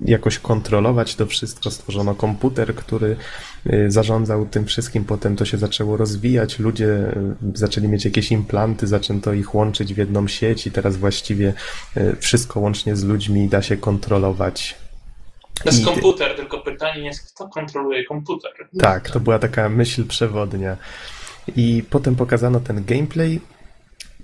[0.00, 3.16] jakoś kontrolować to wszystko, stworzono komputer, który
[3.66, 7.14] y, zarządzał tym wszystkim, potem to się zaczęło rozwijać, ludzie y,
[7.54, 11.54] zaczęli mieć jakieś implanty, zaczęto ich łączyć w jedną sieć i teraz właściwie
[11.96, 14.74] y, wszystko łącznie z ludźmi da się kontrolować
[15.62, 18.50] To jest I- komputer, tylko pytanie jest, kto kontroluje komputer?
[18.78, 20.76] Tak, to była taka myśl przewodnia.
[21.56, 23.40] I potem pokazano ten gameplay.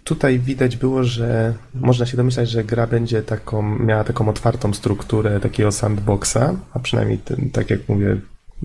[0.09, 5.41] Tutaj widać było, że można się domyślać, że gra będzie taką, miała taką otwartą strukturę
[5.41, 6.37] takiego sandboxa,
[6.75, 8.17] a przynajmniej ten, tak jak mówię,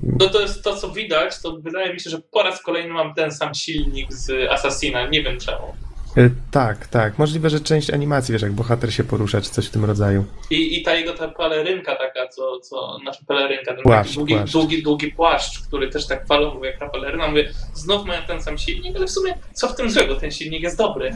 [0.03, 3.13] No to jest to, co widać, to wydaje mi się, że po raz kolejny mam
[3.13, 5.73] ten sam silnik z Assassina, nie wiem czemu.
[6.17, 9.69] y, tak, tak, możliwe, że część animacji, wiesz, jak bohater się porusza, czy coś w
[9.71, 10.25] tym rodzaju.
[10.49, 14.53] I, i ta jego ta pelerynka taka, co, co znaczy pelerynka, ten Płaszcz, długi, płaszcz.
[14.53, 17.27] długi, długi płaszcz, który też tak falował jak ta peleryna.
[17.27, 20.15] Mówię, znów mają ten sam silnik, ale w sumie co w tym złego?
[20.15, 21.15] Ten silnik jest dobry.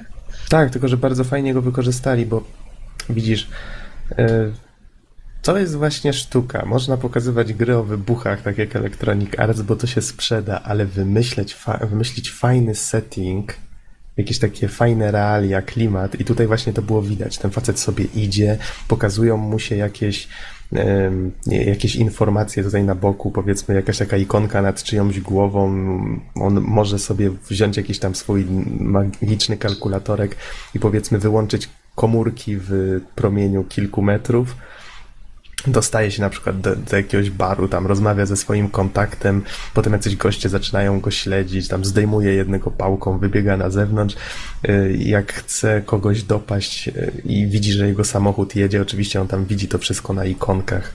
[0.49, 2.43] Tak, tylko że bardzo fajnie go wykorzystali, bo
[3.09, 3.47] widzisz,
[4.11, 4.51] y,
[5.41, 6.65] to jest właśnie sztuka.
[6.65, 11.57] Można pokazywać gry o wybuchach, tak jak Electronic Arts, bo to się sprzeda, ale wymyśleć,
[11.89, 13.53] wymyślić fajny setting,
[14.17, 17.37] jakieś takie fajne realia, klimat i tutaj właśnie to było widać.
[17.37, 20.27] Ten facet sobie idzie, pokazują mu się jakieś
[21.47, 25.69] jakieś informacje tutaj na boku, powiedzmy jakaś taka ikonka nad czyjąś głową,
[26.35, 28.45] on może sobie wziąć jakiś tam swój
[28.79, 30.35] magiczny kalkulatorek
[30.75, 34.55] i powiedzmy wyłączyć komórki w promieniu kilku metrów.
[35.67, 39.43] Dostaje się na przykład do, do jakiegoś baru, tam rozmawia ze swoim kontaktem,
[39.73, 44.15] potem jacyś goście zaczynają go śledzić, tam zdejmuje jednego pałką, wybiega na zewnątrz.
[44.69, 49.45] Y, Jak chce kogoś dopaść y, i widzi, że jego samochód jedzie, oczywiście on tam
[49.45, 50.93] widzi to wszystko na ikonkach.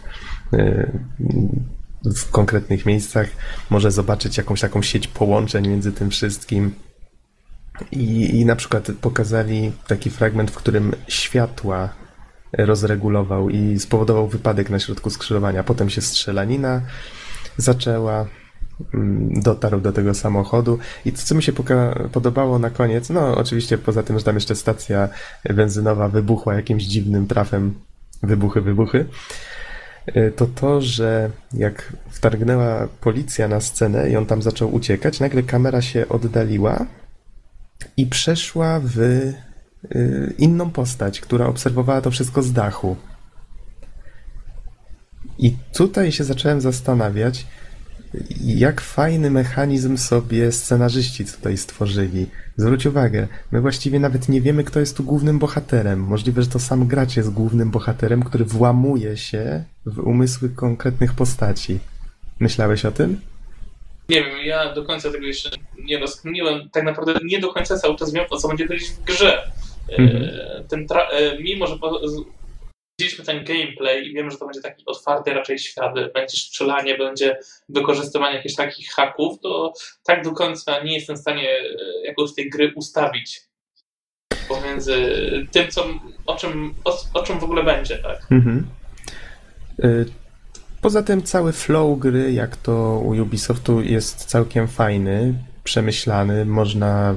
[0.55, 0.98] Y,
[2.05, 3.29] w konkretnych miejscach,
[3.70, 6.75] może zobaczyć jakąś taką sieć połączeń między tym wszystkim.
[7.92, 12.02] I, I na przykład pokazali taki fragment, w którym światła
[12.59, 15.65] rozregulował i spowodował wypadek na środku skrzyżowania.
[15.65, 16.81] Potem się strzelanina
[17.57, 18.27] zaczęła,
[18.95, 20.79] mm, dotarł do tego samochodu.
[21.05, 21.53] I co mi się
[22.12, 25.09] podobało na koniec, no oczywiście poza tym, że tam jeszcze stacja
[25.55, 27.75] benzynowa wybuchła jakimś dziwnym trafem,
[28.23, 29.07] wybuchy, wybuchy,
[30.17, 35.43] y, to to, że jak wtargnęła policja na scenę i on tam zaczął uciekać, nagle
[35.43, 36.87] kamera się oddaliła
[37.97, 38.99] i przeszła w
[40.38, 42.97] inną postać, która obserwowała to wszystko z dachu.
[45.38, 47.47] I tutaj się zacząłem zastanawiać,
[48.40, 52.27] jak fajny mechanizm sobie scenarzyści tutaj stworzyli.
[52.57, 56.01] Zwróć uwagę, my właściwie nawet nie wiemy, kto jest tu głównym bohaterem.
[56.01, 61.81] Możliwe, że to sam gracz jest głównym bohaterem, który włamuje się w umysły konkretnych postaci.
[62.40, 63.21] Myślałeś o tym?
[64.09, 65.51] Nie wiem, ja do końca tego jeszcze
[65.85, 66.71] nie rozkminiłem.
[66.71, 69.53] Tak naprawdę nie do końca cały czas wiem, o co będzie chodzić w grze.
[69.88, 70.33] E, Mhm.
[70.68, 71.79] Ten e, mimo, że
[73.01, 77.38] widzieliśmy ten gameplay i wiemy, że to będzie taki otwarty raczej świat, będzie strzelanie, będzie
[77.68, 79.73] wykorzystywanie jakichś takich haków, to
[80.05, 81.64] tak do końca nie jestem w stanie e,
[82.05, 83.40] jakoś tej gry ustawić
[84.49, 84.97] pomiędzy
[85.53, 85.85] tym, co,
[86.27, 88.27] o, czym, o, o czym w ogóle będzie, tak?
[88.31, 88.66] Mhm.
[89.85, 90.07] Y,
[90.81, 96.44] Poza tym cały flow gry, jak to u Ubisoftu, jest całkiem fajny, przemyślany.
[96.44, 97.14] Można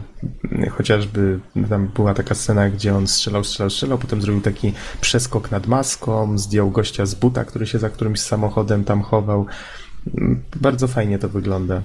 [0.52, 5.52] mm, chociażby, tam była taka scena, gdzie on strzelał, strzelał, strzelał, potem zrobił taki przeskok
[5.52, 9.46] nad maską, zdjął gościa z buta, który się za którymś samochodem tam chował.
[10.18, 11.82] Mm, Bardzo fajnie to wygląda.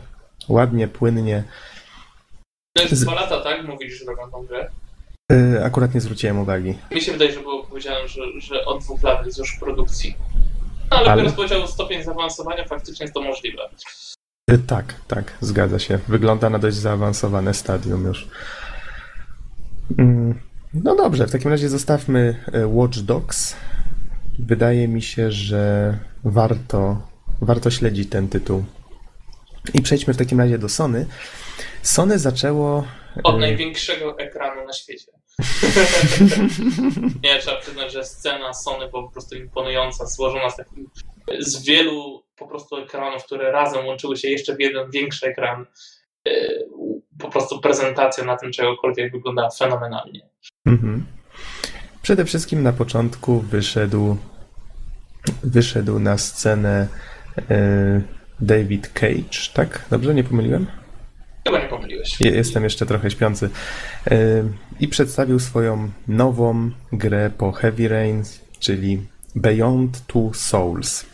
[0.49, 1.45] Ładnie, płynnie.
[2.77, 3.67] To jest dwa lata, tak?
[3.67, 4.71] Mówisz, że robią tą grę.
[5.33, 6.75] Y, Akurat nie zwróciłem uwagi.
[6.91, 10.17] Mi się wydaje, że było powiedziane, że, że od dwóch lat jest już w produkcji.
[10.91, 13.63] No, ale, Ale- biorąc uwagę stopień zaawansowania, faktycznie jest to możliwe.
[14.53, 15.99] Y, Tak, tak, zgadza się.
[16.09, 18.29] Wygląda na dość zaawansowane stadium już.
[19.99, 20.41] Mm,
[20.75, 23.57] No dobrze, w takim razie zostawmy e, Watch Dogs.
[24.39, 27.09] Wydaje mi się, że warto,
[27.41, 28.65] warto śledzić ten tytuł.
[29.75, 31.07] I przejdźmy w takim razie do Sony.
[31.83, 32.85] Sony zaczęło.
[33.25, 35.13] Od e, największego ekranu na świecie.
[37.25, 40.91] Nie, trzeba przyznać, że scena Sony była po prostu imponująca, złożona z, takim,
[41.39, 45.67] z wielu po prostu ekranów, które razem łączyły się jeszcze w jeden większy ekran.
[46.29, 46.31] E,
[47.19, 50.21] Po prostu prezentacja na tym czegokolwiek wyglądała fenomenalnie.
[50.67, 51.07] Mhm.
[52.03, 54.17] Przede wszystkim na początku wyszedł,
[55.43, 56.89] wyszedł na scenę
[57.51, 58.03] e,
[58.41, 59.87] David Cage, tak?
[59.91, 60.67] Dobrze, nie pomyliłem?
[61.47, 62.21] Chyba nie pomyliłeś.
[62.21, 63.51] Je- Jestem jeszcze trochę śpiący.
[64.11, 64.17] E,
[64.81, 68.23] I przedstawił swoją nową grę po Heavy Rain,
[68.61, 71.07] czyli Beyond Two Souls.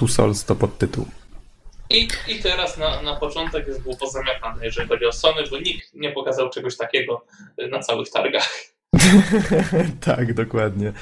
[0.00, 1.06] Two Souls to podtytuł.
[1.90, 5.94] I, I teraz na, na początek już było pozamiatane, jeżeli chodzi o Sony, bo nikt
[5.94, 7.24] nie pokazał czegoś takiego
[7.70, 8.48] na całych targach.
[10.06, 10.92] tak, dokładnie.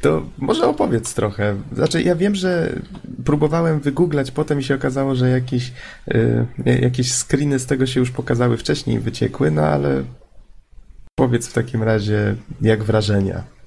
[0.00, 1.56] To może opowiedz trochę.
[1.72, 2.72] Znaczy, ja wiem, że
[3.24, 5.72] próbowałem wygooglać, potem mi się okazało, że jakieś,
[6.08, 6.46] y,
[6.82, 10.04] jakieś screeny z tego się już pokazały wcześniej, wyciekły, no ale
[11.14, 13.57] powiedz w takim razie, jak wrażenia.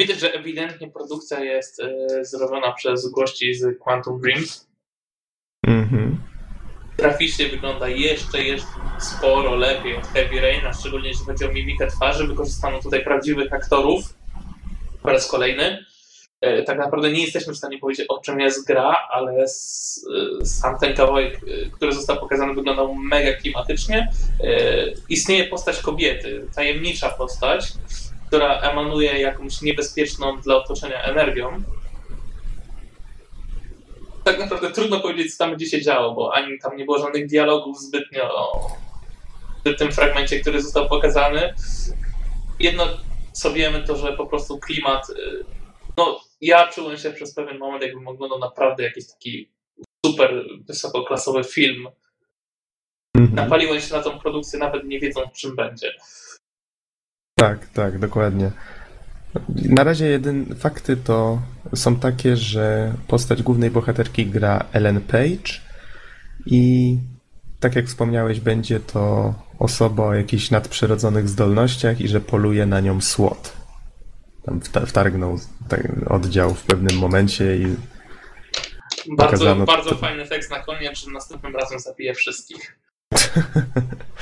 [0.00, 4.66] Widać, że ewidentnie produkcja jest e, zrobiona przez gości z Quantum Dreams.
[5.66, 6.18] Mhm.
[6.98, 8.66] Graficznie wygląda jeszcze, jeszcze
[9.00, 12.26] sporo lepiej od Heavy Raina, szczególnie jeśli chodzi o mimikę twarzy.
[12.26, 14.14] Wykorzystano tutaj prawdziwych aktorów
[15.02, 15.84] po raz kolejny.
[16.40, 20.06] E, Tak naprawdę nie jesteśmy w stanie powiedzieć, o czym jest gra, ale s-
[20.40, 21.40] e, sam ten kawałek,
[21.72, 24.08] który został pokazany, wyglądał mega klimatycznie.
[25.08, 27.72] Istnieje postać kobiety, tajemnicza postać,
[28.34, 31.62] która emanuje jakąś niebezpieczną dla otoczenia energią.
[34.24, 37.26] Tak naprawdę trudno powiedzieć, co tam będzie się działo, bo ani tam nie było żadnych
[37.26, 38.30] dialogów zbytnio
[39.64, 41.54] w tym fragmencie, który został pokazany.
[42.60, 42.86] Jedno,
[43.32, 45.10] co wiemy, to że po prostu klimat.
[45.10, 45.44] y,
[45.96, 49.52] No, ja czułem się przez pewien moment, jakbym oglądał naprawdę jakiś taki
[50.06, 51.88] super wysokoklasowy film.
[53.16, 53.34] Mhm.
[53.34, 55.92] Napaliłem się na tą produkcję, nawet nie wiedząc, czym będzie.
[57.34, 58.50] Tak, tak, dokładnie.
[59.64, 61.42] Na razie jedyn fakty to
[61.74, 65.60] są takie, że postać głównej bohaterki gra Ellen Page
[66.46, 66.96] i
[67.60, 73.00] tak jak wspomniałeś, będzie to osoba o jakichś nadprzyrodzonych zdolnościach i że poluje na nią
[73.00, 73.56] SWAT.
[74.44, 77.64] Tam wta- wtargnął tak, oddział w pewnym momencie i
[79.08, 82.78] Bardzo, Pokazano bardzo fajny tekst na koniec, że następnym razem zabije wszystkich.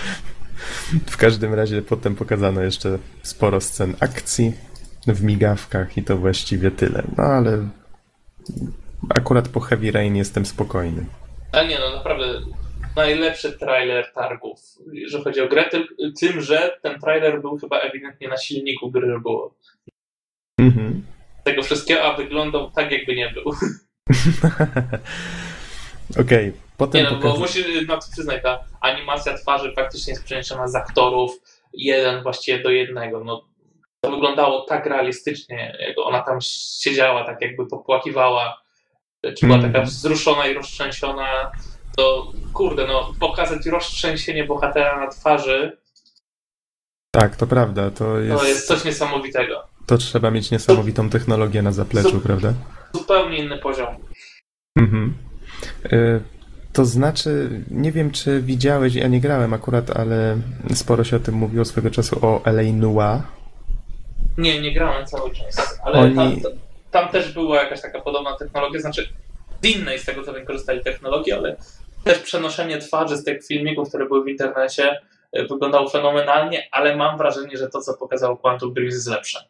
[1.06, 4.52] w każdym razie potem pokazano jeszcze sporo scen akcji
[5.06, 7.02] w migawkach i to właściwie tyle.
[7.18, 7.68] No ale
[9.14, 11.06] Akurat po Heavy Rain jestem spokojny.
[11.52, 12.24] Ale nie, no naprawdę
[12.96, 14.60] najlepszy trailer targów,
[14.92, 15.84] jeżeli chodzi o grę, tym,
[16.20, 19.54] tym, że ten trailer był chyba ewidentnie na silniku gry, było
[20.60, 21.02] Mhm.
[21.44, 23.44] tego wszystkiego, a wyglądał tak, jakby nie był.
[26.20, 27.38] Okej, potem Nie no, bo pokaz...
[27.40, 31.30] musisz no, to przyznać, ta animacja twarzy faktycznie jest przeniesiona z aktorów
[31.72, 33.24] jeden właściwie do jednego.
[33.24, 33.48] No,
[34.00, 36.38] to wyglądało tak realistycznie, jak ona tam
[36.80, 38.62] siedziała, tak jakby popłakiwała,
[39.38, 39.72] czy była Mhm.
[39.72, 41.50] taka wzruszona i roztrzęsiona,
[41.96, 45.78] to kurde, no pokazać roztrzęsienie bohatera na twarzy,
[47.14, 49.64] Tak, to prawda, to jest, to jest coś niesamowitego.
[49.86, 52.52] to trzeba mieć niesamowitą technologię na zapleczu, Zup- prawda?
[52.94, 53.96] Zupełnie inny poziom.
[54.78, 55.14] Mhm.
[55.92, 56.20] Y,
[56.72, 60.36] To znaczy, nie wiem czy widziałeś, ja nie grałem akurat, ale
[60.74, 62.62] sporo się o tym mówiło swego czasu o L.A.
[62.72, 63.22] Noir.
[64.38, 66.52] Nie, nie grałem cały czas, ale Oni- tam,
[66.90, 69.08] tam też była jakaś taka podobna technologia, znaczy
[69.62, 71.56] z innej z tego co wykorzystali technologii, ale
[72.04, 75.00] też przenoszenie twarzy z tych filmików, które były w internecie
[75.38, 79.44] y, wyglądało fenomenalnie, ale mam wrażenie, że to co pokazał Quantum Breeze jest lepsze.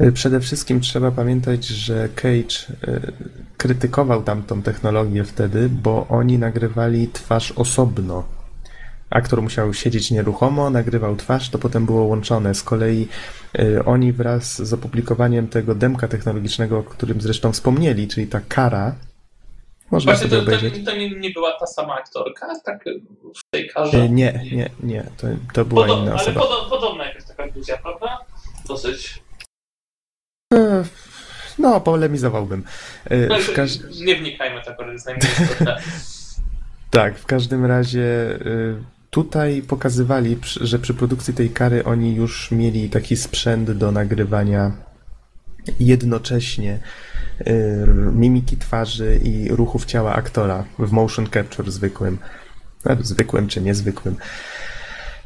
[0.00, 3.12] Y, Przede wszystkim trzeba pamiętać, że Cage y,
[3.56, 8.24] krytykował tamtą technologię wtedy, bo oni nagrywali twarz osobno.
[9.10, 12.54] Aktor musiał siedzieć nieruchomo, nagrywał twarz, to potem było łączone.
[12.54, 13.08] Z kolei
[13.58, 18.94] y, oni wraz z opublikowaniem tego demka technologicznego, o którym zresztą wspomnieli, czyli ta kara,
[19.90, 20.84] można Właśnie to, obejrzeć.
[20.84, 22.84] to nie, nie była ta sama aktorka, tak
[23.38, 24.08] w tej karze.
[24.08, 26.40] Nie, nie, nie, to, to była Podo- inna ale osoba.
[26.40, 28.18] podo- podobna jakaś taka iluzja, prawda?
[28.68, 29.22] Dosyć.
[30.54, 30.84] E,
[31.58, 32.64] No, polemizowałbym.
[33.12, 33.78] Y, No, każ...
[34.06, 34.76] Nie wnikajmy tak.
[36.90, 38.74] Tak, w każdym razie y,
[39.10, 44.72] tutaj pokazywali, że przy produkcji tej kary oni już mieli taki sprzęt do nagrywania
[45.80, 46.78] jednocześnie
[47.40, 52.18] y, mimiki twarzy i ruchów ciała aktora w motion capture zwykłym.
[53.00, 54.16] Zwykłym czy niezwykłym.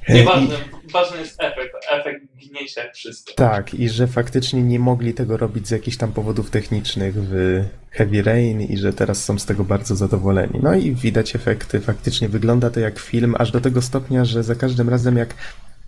[0.09, 0.57] Nieważne,
[0.93, 3.35] ważny jest efekt, efekt gnięcia jak wszystko.
[3.35, 8.23] Tak, i że faktycznie nie mogli tego robić z jakichś tam powodów technicznych w Heavy
[8.23, 10.61] Rain i że teraz są z tego bardzo zadowoleni.
[10.63, 14.55] No i widać efekty, faktycznie wygląda to jak film, aż do tego stopnia, że za
[14.55, 15.35] każdym razem jak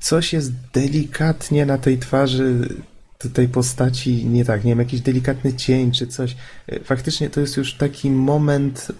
[0.00, 2.68] coś jest delikatnie na tej twarzy
[3.34, 6.36] tej postaci, nie tak, nie wiem, jakiś delikatny cień czy coś,
[6.72, 8.92] y, faktycznie to jest już taki moment,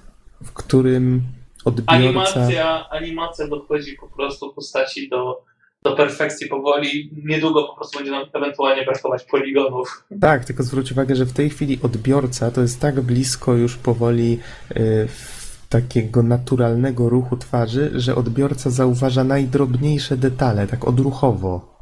[0.45, 1.23] w którym
[1.67, 1.93] odbiorca...
[1.93, 5.45] Animacja, animacja dochodzi po prostu postaci do,
[5.83, 7.11] do perfekcji powoli.
[7.25, 10.05] Niedługo po prostu będzie nam ewentualnie brakować poligonów.
[10.21, 14.39] Tak, tylko zwróć uwagę, że w tej chwili odbiorca to jest tak blisko już powoli
[14.71, 21.77] y, w takiego naturalnego ruchu twarzy, że odbiorca zauważa najdrobniejsze detale, tak odruchowo.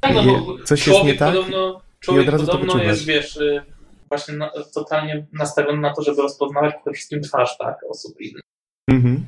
[0.00, 2.96] Tak, no bo coś jest nie tak podobno, człowiek od razu to podobno wyczuwasz.
[2.96, 3.62] jest, wiesz, y,
[4.08, 8.42] właśnie na, totalnie nastawiony na to, żeby rozpoznawać przede wszystkim twarz, tak, osób innych.
[8.88, 9.24] Mhm.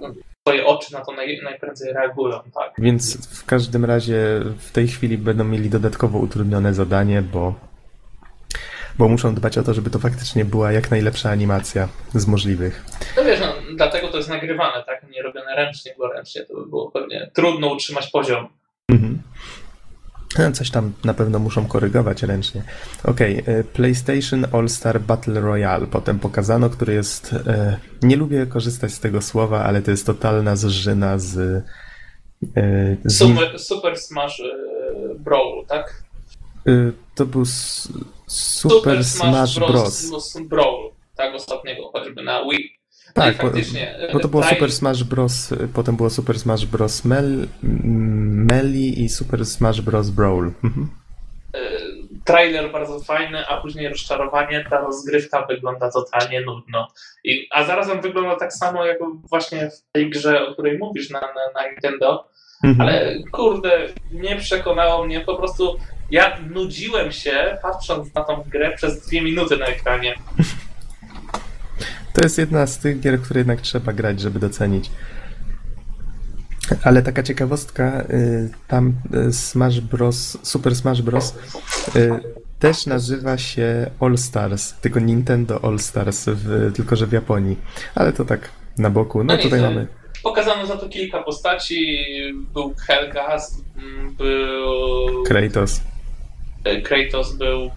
[0.00, 2.72] No, Twoje oczy na to naj, najprędzej reagują, tak.
[2.78, 7.54] Więc w każdym razie w tej chwili będą mieli dodatkowo utrudnione zadanie, bo,
[8.98, 12.84] bo muszą dbać o to, żeby to faktycznie była jak najlepsza animacja z możliwych.
[13.16, 16.66] No wiesz, no, dlatego to jest nagrywane, tak, nie robione ręcznie, bo ręcznie to by
[16.66, 18.48] było pewnie trudno utrzymać poziom.
[18.88, 19.22] Mhm.
[20.52, 22.62] Coś tam na pewno muszą korygować ręcznie.
[23.04, 27.32] Okej, e, PlayStation All-Star Battle Royale potem pokazano, który jest.
[27.46, 31.36] e, Nie lubię korzystać z tego słowa, ale to jest totalna zżyna z.
[32.56, 34.42] e, z Super, Super Smash
[35.18, 36.02] Brawl, tak?
[37.14, 37.88] to był s-
[38.26, 40.08] Super Smash Bros.
[40.10, 40.36] Bros.
[40.48, 42.76] Brawl, tak, ostatniego, choćby na Wii.
[43.14, 43.94] Tak, no bo, faktycznie.
[44.12, 45.52] bo to było Prime- Super Smash Bros.
[45.52, 47.04] e, Potem było Super Smash Bros.
[47.04, 50.10] Mel, m, Melee i Super Smash Bros.
[50.10, 50.50] Brawl.
[50.64, 50.88] Mhm.
[51.56, 51.58] y,
[52.24, 54.64] Trailer bardzo fajny, a później rozczarowanie.
[54.70, 56.88] Ta rozgrywka wygląda totalnie nudno.
[57.24, 58.98] I, a zarazem wygląda tak samo jak
[59.30, 62.28] właśnie w tej grze, o której mówisz na, na, na Nintendo.
[62.64, 62.80] Mhm.
[62.80, 65.20] Ale kurde, nie przekonało mnie.
[65.20, 65.76] Po prostu
[66.10, 70.14] ja nudziłem się patrząc na tą grę przez dwie minuty na ekranie.
[72.12, 74.90] To jest jedna z tych gier, które jednak trzeba grać, żeby docenić.
[76.82, 78.94] Ale taka ciekawostka, y, tam
[79.28, 81.34] y, Smash Bros, Super Smash Bros
[81.96, 82.10] y,
[82.58, 87.56] też nazywa się All Stars, tylko Nintendo All Stars, w, tylko że w Japonii.
[87.94, 89.24] Ale to tak na boku.
[89.24, 89.86] No No tutaj mamy.
[90.22, 91.96] Pokazano za to kilka postaci.
[92.52, 95.80] Był Helgas, m, był Kratos.
[96.66, 97.70] y, Kratos, był.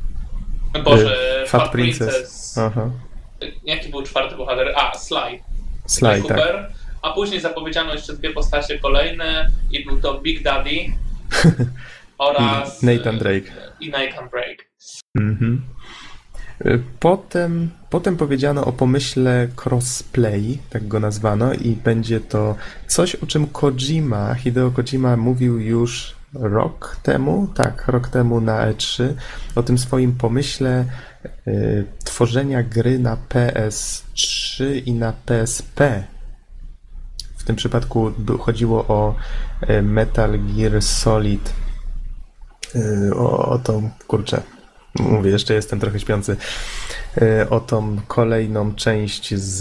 [0.84, 2.14] Boże, Fat Fat, Princess.
[2.16, 2.58] Princess.
[2.58, 2.90] Aha.
[3.64, 4.74] Jaki był czwarty bohater?
[4.78, 5.40] A, Sly.
[5.88, 6.22] Sly, tak.
[6.22, 6.72] Cooper.
[7.02, 10.72] A później zapowiedziano jeszcze dwie postacie kolejne i był to Big Daddy
[12.18, 13.52] oraz Nathan Drake.
[13.80, 14.64] i Nathan Drake.
[15.16, 15.62] Mhm.
[16.66, 22.56] Y, Potem, potem powiedziano o pomyśle crossplay, tak go nazwano, i będzie to
[22.88, 29.14] coś, o czym Kojima, Hideo Kojima mówił już rok temu, tak, rok temu na E3,
[29.56, 30.86] o tym swoim pomyśle
[31.48, 36.04] y, tworzenia gry na PS3 i na PSP.
[37.38, 39.16] W tym przypadku chodziło o
[39.70, 41.54] y, Metal Gear Solid,
[42.76, 44.42] y, o, o tą, kurczę,
[45.00, 46.38] mówię, jeszcze jestem trochę śpiący,
[47.22, 49.58] y, o tą kolejną część z,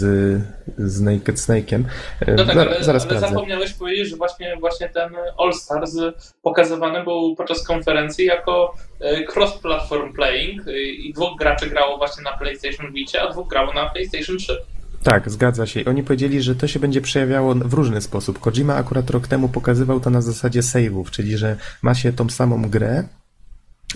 [0.77, 1.83] z Naked Snake'em.
[2.27, 5.95] Y, No tak, za- ale, zaraz ale zapomniałeś powiedzieć, że właśnie, właśnie ten All Stars
[6.41, 12.37] pokazywany był podczas konferencji jako e, cross-platform playing e, i dwóch graczy grało właśnie na
[12.37, 14.57] PlayStation Vicie, a dwóch grało na PlayStation 3.
[15.03, 15.85] Tak, zgadza się.
[15.85, 18.39] Oni powiedzieli, że to się będzie przejawiało w różny sposób.
[18.39, 22.69] Kojima akurat rok temu pokazywał to na zasadzie save'ów, czyli że ma się tą samą
[22.69, 23.03] grę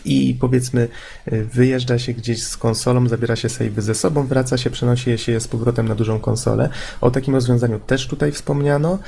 [0.06, 0.88] i powiedzmy
[1.34, 5.32] y, wyjeżdża się gdzieś z konsolą, zabiera się save'y ze sobą, wraca się, przenosi się
[5.32, 6.70] je z powrotem na dużą konsolę.
[7.02, 9.00] O takim rozwiązaniu też tutaj wspomniano.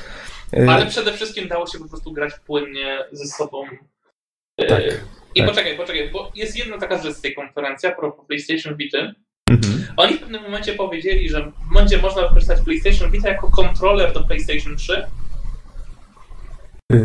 [0.56, 3.64] Y, Ale przede wszystkim dało się po prostu grać płynnie ze sobą.
[4.58, 4.82] E, Tak,
[5.34, 5.48] I tak.
[5.48, 8.98] poczekaj, poczekaj, bo jest jedna taka rzecz z tej konferencji, a propos PlayStation Vita.
[9.50, 9.86] Mhm.
[9.96, 14.76] Oni w pewnym momencie powiedzieli, że będzie można wykorzystać PlayStation Vita jako kontroler do PlayStation
[14.76, 15.06] 3.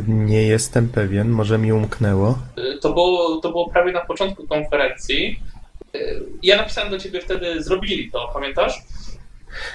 [0.07, 2.39] Nie jestem pewien, może mi umknęło.
[2.81, 5.39] To było, to było prawie na początku konferencji.
[6.43, 8.73] Ja napisałem do ciebie wtedy, zrobili to, pamiętasz?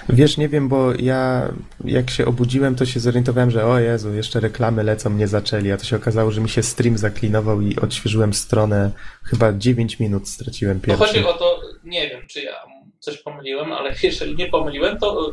[0.09, 1.51] Wiesz, nie wiem, bo ja
[1.85, 5.77] jak się obudziłem, to się zorientowałem, że o Jezu, jeszcze reklamy lecą, nie zaczęli, a
[5.77, 8.91] to się okazało, że mi się stream zaklinował i odświeżyłem stronę,
[9.23, 11.05] chyba 9 minut straciłem To pierwszy.
[11.05, 12.53] chodzi o to, nie wiem, czy ja
[12.99, 15.31] coś pomyliłem, ale jeżeli nie pomyliłem, to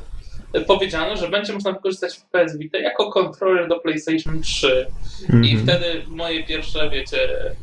[0.67, 4.87] powiedziano, że będzie można wykorzystać PS Vita jako kontroler do PlayStation 3.
[5.29, 5.59] I Mhm.
[5.63, 7.19] wtedy moje pierwsze, wiecie,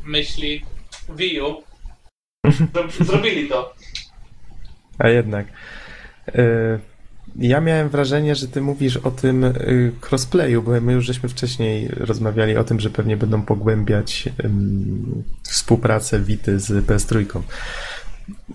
[0.06, 0.64] myśli
[1.16, 1.62] Wii U
[2.44, 3.74] zro- zrobili to.
[4.98, 5.46] A jednak.
[6.28, 6.78] Y,
[7.36, 11.88] Ja miałem wrażenie, że ty mówisz o tym y, crossplayu, bo my już żeśmy wcześniej
[11.88, 14.28] rozmawiali o tym, że pewnie będą pogłębiać
[15.42, 17.24] współpracę Wity z PS3.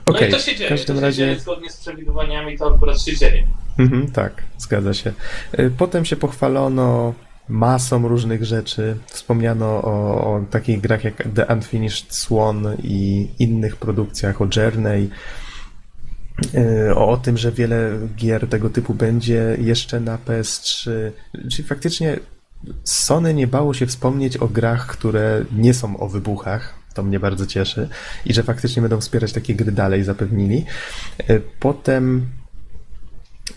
[0.07, 0.69] No i to się dzieje.
[0.69, 1.25] w każdym to się razie...
[1.25, 3.47] dzieje zgodnie z przewidywaniami, to akurat się dzieje.
[3.79, 5.13] Mhm, tak, zgadza się.
[5.59, 7.13] Y, Potem się pochwalono
[7.49, 8.97] masą różnych rzeczy.
[9.07, 15.09] Wspomniano o, o takich grach jak The Unfinished Swan i innych produkcjach, o Journey,
[16.55, 20.91] y, o, o tym, że wiele gier tego typu będzie jeszcze na PS3.
[21.51, 22.19] Czyli faktycznie
[22.83, 26.82] Sony nie bało się wspomnieć o grach, które nie są o wybuchach.
[26.93, 27.89] To mnie bardzo cieszy.
[28.25, 30.65] I że faktycznie będą wspierać takie gry dalej, zapewnili.
[31.29, 32.27] Y, Potem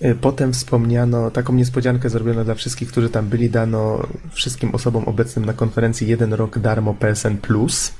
[0.03, 5.45] Y, Potem wspomniano, taką niespodziankę zrobiono dla wszystkich, którzy tam byli, dano wszystkim osobom obecnym
[5.45, 7.95] na konferencji jeden rok darmo PSN Plus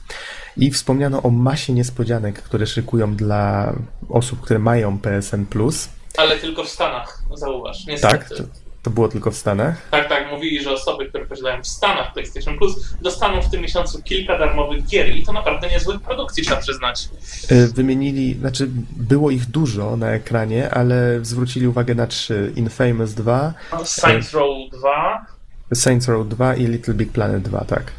[0.57, 3.73] i wspomniano o masie niespodzianek, które szykują dla
[4.09, 5.89] osób, które mają PSN Plus.
[6.17, 7.87] Ale tylko w Stanach, zauważ.
[7.87, 8.19] Niestety.
[8.19, 9.89] Tak, to, to było tylko w Stanach.
[9.91, 14.03] Tak, tak, mówili, że osoby, które posiadają w Stanach PlayStation Plus, dostaną w tym miesiącu
[14.03, 17.09] kilka darmowych gier i to naprawdę niezłych produkcji, trzeba przyznać.
[17.51, 22.53] Y, Wymienili, znaczy było ich dużo na ekranie, ale zwrócili uwagę na trzy.
[22.57, 25.27] Infamous 2, Saints Row 2,
[25.75, 27.93] Saints Row 2 i Little Big Planet 2, tak.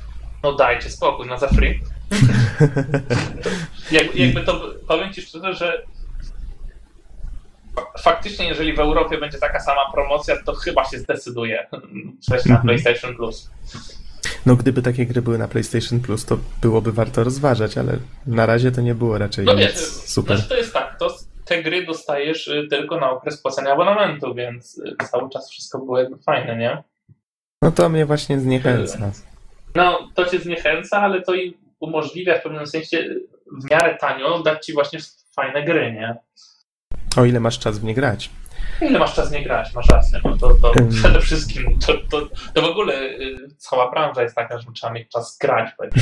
[0.44, 1.80] no dajcie spokój, na za free.
[3.92, 5.84] Jak, jakby to, powiem Ci szczerze, że
[8.00, 11.68] faktycznie jeżeli w Europie będzie taka sama promocja, to chyba się zdecyduje
[12.22, 12.62] przejść na Mhm.
[12.62, 13.52] PlayStation Plus.
[14.46, 17.98] No, gdyby takie gry były na PlayStation Plus, to byłoby warto rozważać, ale
[18.28, 20.36] na razie to nie było raczej No wiesz, super.
[20.38, 24.78] Znaczy to jest tak, to te gry dostajesz y, tylko na okres płacenia abonamentu, więc
[24.78, 26.84] y, cały czas wszystko było jakby fajne, nie?
[27.62, 29.12] No to mnie właśnie zniechęca.
[29.76, 33.06] No, to cię zniechęca, ale to i umożliwia w pewnym sensie
[33.62, 35.00] w miarę tanio dać ci właśnie
[35.36, 36.16] fajne gry, nie?
[37.18, 38.30] O ile masz czas w nie grać.
[38.82, 40.20] Ile masz czas nie grać, masz rację.
[40.24, 40.90] No to, to Ym.
[40.90, 45.10] przede wszystkim to, to, to w ogóle y, cała branża jest taka, że trzeba mieć
[45.10, 45.94] czas grać, bo jak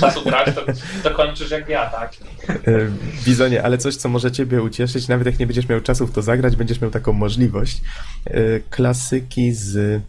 [0.00, 0.62] czasu grać, to,
[1.02, 2.12] to kończysz jak ja, tak?
[3.24, 6.22] Bizonie, ale coś, co może ciebie ucieszyć, nawet jak nie będziesz miał czasu w to
[6.22, 7.80] zagrać, będziesz miał taką możliwość.
[8.30, 10.02] Yy, Klasyki z,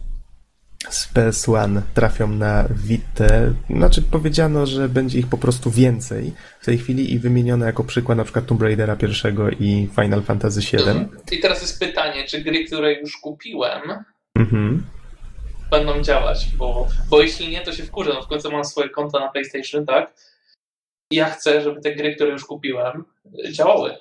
[0.88, 3.24] z PS1 trafią na Vita.
[3.70, 8.18] Znaczy powiedziano, że będzie ich po prostu więcej w tej chwili i wymieniono jako przykład
[8.18, 11.08] na przykład Tomb Raidera pierwszego i Final Fantasy VII.
[11.36, 13.80] I teraz jest pytanie, czy gry, które już kupiłem,
[14.34, 14.86] Mhm.
[15.70, 18.10] będą działać, bo, bo jeśli nie, to się wkurzę.
[18.14, 20.12] No w końcu mam swoje konto na PlayStation, tak?
[21.12, 23.04] I ja chcę, żeby te gry, które już kupiłem,
[23.52, 23.94] działały.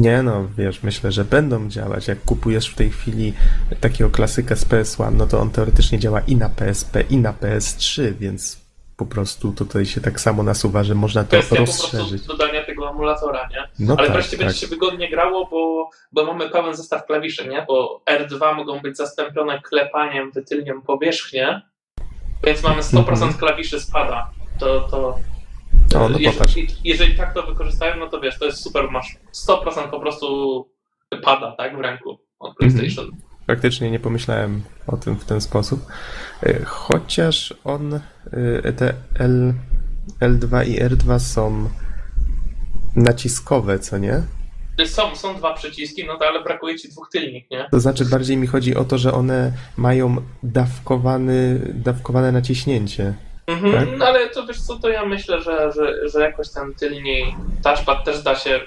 [0.00, 2.08] Nie no, wiesz, myślę, że będą działać.
[2.08, 3.32] Jak kupujesz w tej chwili
[3.80, 8.12] takiego klasyka z PS1, no to on teoretycznie działa i na PSP, i na PS3,
[8.14, 8.66] więc
[8.96, 12.08] po prostu tutaj się tak samo nasuwa, że można to Kwestia po rozszerzyć.
[12.22, 13.86] prostu dodania tego emulatora, nie?
[13.86, 14.46] No Ale tak, wreszcie tak.
[14.46, 17.64] będzie się wygodnie grało, bo, bo mamy pełen zestaw klawiszy, nie?
[17.68, 21.62] Bo R2 mogą być zastąpione klepaniem w tylnią powierzchnię,
[22.44, 23.32] więc mamy 100% Mhm.
[23.34, 24.30] klawiszy spada.
[24.58, 25.18] To, to
[25.94, 26.56] O, no popatrz.
[26.56, 29.16] jeżeli, jeżeli tak to wykorzystają, no to wiesz, to jest super, masz
[29.48, 30.26] 100% po prostu
[31.22, 32.72] pada, tak, w ręku od Mhm.
[32.72, 33.10] PlayStation.
[33.46, 35.86] Faktycznie nie pomyślałem o tym w ten sposób.
[36.42, 37.94] E, Chociaż on,
[38.64, 39.54] e, te L,
[40.20, 41.68] L2 i R2 są
[42.96, 44.22] naciskowe, co nie?
[44.86, 47.68] Są, są dwa przyciski, no to ale brakuje ci dwóch tylnik, nie?
[47.70, 53.14] To znaczy bardziej mi chodzi o to, że one mają dawkowany, dawkowane naciśnięcie.
[53.46, 53.98] Mhm, Tak?
[53.98, 58.04] no ale to wiesz co, to ja myślę, że, że, że jakoś ten tylniej touchpad
[58.04, 58.60] też da się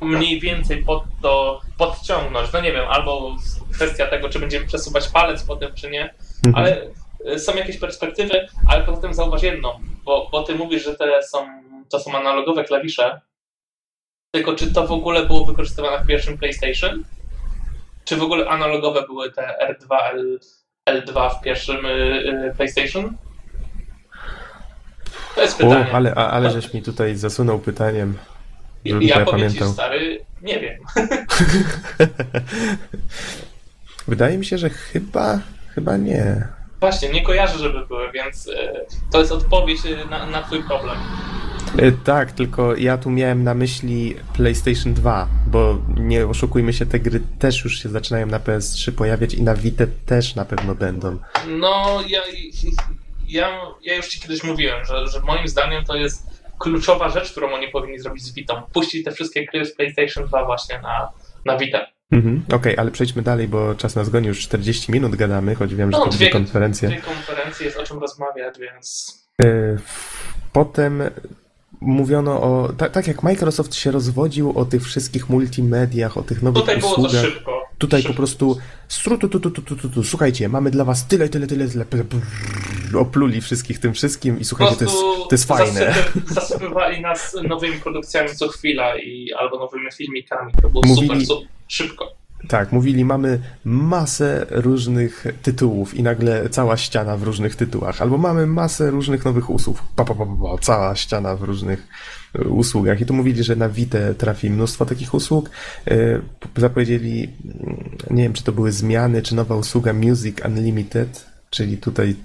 [0.00, 2.52] mniej więcej pod to podciągnąć.
[2.52, 3.36] No nie wiem, albo
[3.72, 6.14] kwestia tego, czy będziemy przesuwać palec po tym, czy nie,
[6.46, 6.54] Mhm.
[6.64, 6.82] ale
[7.34, 9.72] y, są jakieś perspektywy, ale poza tym zauważ jedną,
[10.04, 11.46] bo, bo ty mówisz, że te są,
[11.90, 13.20] to są analogowe klawisze,
[14.34, 17.04] tylko czy to w ogóle było wykorzystywane w pierwszym PlayStation?
[18.04, 20.40] Czy w ogóle analogowe były te R2, L,
[20.90, 21.88] L2 w pierwszym y,
[22.52, 23.16] y, PlayStation?
[25.34, 25.86] To jest O, pytanie.
[25.92, 28.14] ale, a- ale żeś mi tutaj zasunął pytaniem,
[28.86, 29.72] żebym ja ja powiem ci, pamiętał.
[29.72, 30.78] stary, nie wiem.
[34.08, 35.40] Wydaje mi się, że chyba,
[35.74, 36.48] chyba nie.
[36.80, 38.52] Właśnie, nie kojarzę, żeby były, więc y,
[39.12, 40.96] to jest odpowiedź y, na, na twój problem.
[41.78, 46.98] E, Tak, tylko ja tu miałem na myśli PlayStation 2, bo nie oszukujmy się, te
[47.00, 51.18] gry też już się zaczynają na PS3 pojawiać i na Vita też na pewno będą.
[51.48, 52.20] No, ja,
[53.28, 56.26] ja, ja już ci kiedyś mówiłem, że, że moim zdaniem to jest
[56.58, 58.62] kluczowa rzecz, którą oni powinni zrobić z Vitą.
[58.72, 61.08] Puścić te wszystkie gry z PlayStation 2 właśnie na,
[61.44, 61.86] na Vita.
[62.12, 62.42] Mhm.
[62.52, 65.98] Okej, ale przejdźmy dalej, bo czas nas goni, już 40 minut gadamy, choć wiem, że
[65.98, 66.88] No, to dwie, dwie konferencje.
[66.88, 69.18] dwie konferencje, jest o czym rozmawiać, więc...
[69.42, 69.76] E,
[70.52, 71.02] Potem
[71.80, 76.60] mówiono o, tak, tak jak Microsoft się rozwodził o tych wszystkich multimediach, o tych nowych
[76.62, 77.24] Tutaj było to usługach.
[77.24, 77.67] szybko.
[77.78, 78.58] Tutaj po prostu
[78.88, 80.04] stru, tu, tu, tu, tu, tu, tu, tu.
[80.04, 84.76] słuchajcie, mamy dla was tyle, tyle, tyle, tyle brrr, opluli wszystkich tym wszystkim i słuchajcie,
[84.76, 85.80] to jest, to jest fajne.
[85.92, 90.52] zasypy- Zasypywali nas nowymi produkcjami co chwila i albo nowymi filmikami.
[90.62, 92.12] To było Mówili- super, szybko.
[92.48, 98.46] Tak, mówili, mamy masę różnych tytułów i nagle cała ściana w różnych tytułach, albo mamy
[98.46, 101.88] masę różnych nowych usług, pa, pa, pa, pa, pa, cała ściana w różnych
[102.48, 103.00] usługach.
[103.00, 105.50] I tu mówili, że na Vita trafi mnóstwo takich usług.
[105.86, 106.20] E,
[106.56, 112.16] Zapowiedzieli, mm, nie wiem, czy to były zmiany, czy nowa usługa Music Unlimited, czyli tutaj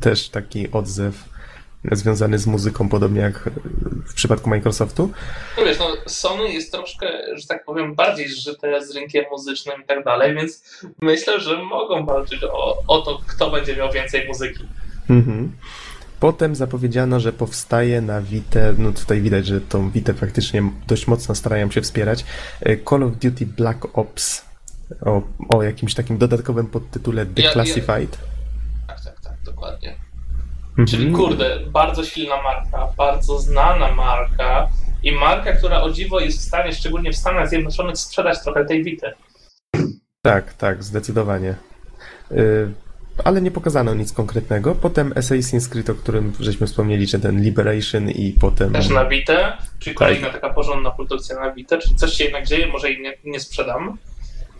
[0.00, 1.30] też taki odzew
[1.92, 3.50] związany z muzyką, podobnie jak
[4.06, 5.10] w przypadku Microsoftu.
[5.58, 9.86] No wiesz, no, Sony jest troszkę, że tak powiem, bardziej zżyte z rynkiem muzycznym i
[9.86, 14.64] tak dalej, więc myślę, że mogą walczyć o, o to, kto będzie miał więcej muzyki.
[15.10, 15.52] Mhm.
[16.20, 21.34] Potem zapowiedziano, że powstaje na Vita, no tutaj widać, że tą Vita faktycznie dość mocno
[21.34, 22.24] starają się wspierać,
[22.60, 24.44] e, Call of Duty Black Ops
[25.00, 28.18] o, o jakimś takim dodatkowym podtytule Ja- ja- Declassified.
[28.88, 29.96] Tak, tak, tak, dokładnie.
[30.70, 30.86] Mhm.
[30.88, 34.68] Czyli kurde, bardzo silna marka, bardzo znana marka
[35.02, 38.84] i marka, która o dziwo jest w stanie, szczególnie w Stanach Zjednoczonych, sprzedać trochę tej
[38.84, 39.12] Vity.
[40.22, 41.54] Tak, tak, zdecydowanie.
[42.32, 42.72] Y,
[43.24, 44.74] Ale nie pokazano nic konkretnego.
[44.74, 48.72] Potem Assassin's Creed, o którym żeśmy wspomnieli, czy ten Liberation i potem...
[48.72, 49.98] Też na Vita, czyli Tak.
[49.98, 53.40] kolejna taka porządna produkcja na Vita, czyli coś się jednak dzieje, może jej nie, nie
[53.40, 53.98] sprzedam.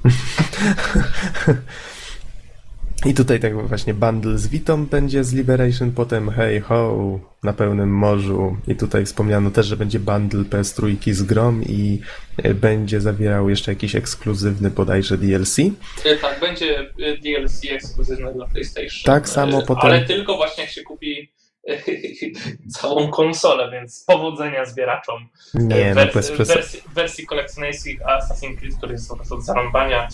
[3.06, 7.90] I tutaj tak właśnie bundle z Vitą będzie z Liberation, potem Hey Ho na pełnym
[7.96, 12.00] morzu i tutaj wspomniano też, że będzie bundle PS3 z Grom i
[12.36, 15.58] e, będzie zawierał jeszcze jakiś ekskluzywny bodajże DLC.
[15.58, 15.72] Y,
[16.22, 19.02] Tak, będzie y, DLC ekskluzywne dla PlayStation.
[19.04, 21.30] Tak samo potem- Ale tylko właśnie jak się kupi
[22.80, 25.28] całą konsolę, więc powodzenia zbieraczom.
[25.54, 26.60] Nie, no Wers- bez przesady.
[26.60, 30.08] wersji, wersji kolekcjonerskich Assassin's Creed, który jest po prostu od zarąbania,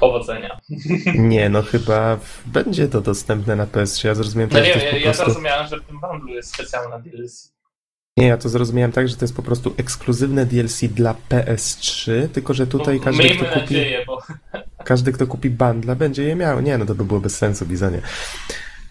[0.00, 0.60] powodzenia.
[1.14, 4.06] Nie, no chyba będzie to dostępne na PS3.
[4.06, 5.24] Ja zrozumiałem No tak, że nie, to jest ja, po ja prostu...
[5.24, 7.54] zrozumiałem, że w tym bundlu jest specjalna DLC.
[8.16, 12.54] Nie, ja to zrozumiałem tak, że to jest po prostu ekskluzywne DLC dla PS3, tylko
[12.54, 14.22] że tutaj No, każdy, Miejmy kto kupi, nadzieję, bo
[14.84, 16.60] każdy, kto kupi bundla, będzie je miał.
[16.60, 18.00] Nie, no to by było bez sensu, Bizonie.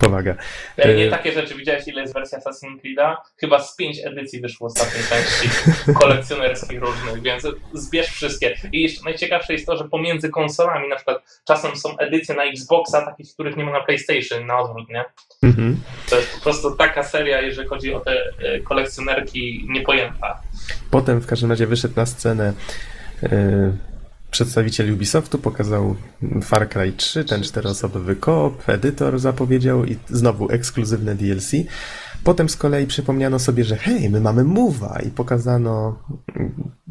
[0.03, 0.35] Powaga.
[0.77, 1.55] Ja nie Y- takie rzeczy.
[1.55, 3.15] Widziałeś, ile jest wersji Assassin's Creed'a?
[3.39, 5.49] Chyba z pięć edycji wyszło ostatniej części
[6.01, 8.55] kolekcjonerskich różnych, więc zbierz wszystkie.
[8.71, 13.05] I jeszcze najciekawsze jest to, że pomiędzy konsolami, na przykład czasem są edycje na Xboxa,
[13.05, 15.05] takich, których nie ma na PlayStation, na odwrót, nie?
[15.43, 15.81] Mhm.
[16.09, 20.41] To jest po prostu taka seria, jeżeli chodzi o te e, kolekcjonerki niepojęta.
[20.91, 22.53] Potem w każdym razie wyszedł na scenę
[23.23, 23.71] e,
[24.33, 25.95] przedstawiciel Ubisoftu, pokazał
[26.43, 31.51] Far Cry 3, ten czteroosobowy koop, edytor zapowiedział i znowu ekskluzywne DLC.
[32.23, 35.99] Potem z kolei przypomniano sobie, że hej, my mamy Move'a i pokazano,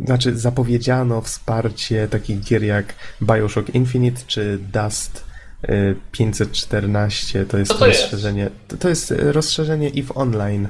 [0.05, 5.24] znaczy zapowiedziano wsparcie takich gier jak Bioshock Infinite czy Dust
[5.64, 7.45] y, 514.
[7.47, 8.01] To jest to jest?
[8.01, 8.51] rozszerzenie.
[8.68, 10.68] To, to jest rozszerzenie EVE Online.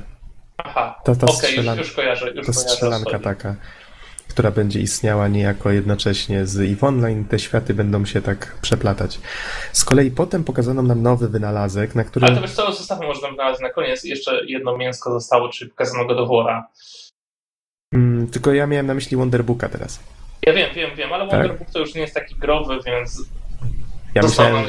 [0.59, 2.31] Aha, Ta, ta okej, strzelan- już, już kojarzę.
[2.35, 3.57] Już To strzelanka taka,
[4.33, 7.25] która będzie istniała niejako jednocześnie z EVE Online.
[7.25, 9.21] Te światy będą się tak przeplatać.
[9.73, 12.27] Z kolei potem pokazano nam nowy wynalazek, na którym...
[12.27, 14.05] Ale to wiesz co, zostawmy może tam na koniec.
[14.05, 16.63] Jeszcze jedno mięsko zostało, czyli pokazano God of War'a.
[17.95, 20.01] Mm, tylko ja miałem na myśli Wonderbooka teraz.
[20.47, 21.41] Ja wiem, wiem, wiem, ale Tak.
[21.41, 23.23] Wonderbook to już nie jest taki growy, więc
[24.15, 24.67] Ja myślałem...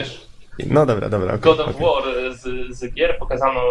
[0.69, 1.41] No dobra, dobra, okej.
[1.41, 1.81] God of okej.
[1.81, 2.03] War
[2.37, 3.17] z, z gier.
[3.19, 3.61] Pokazano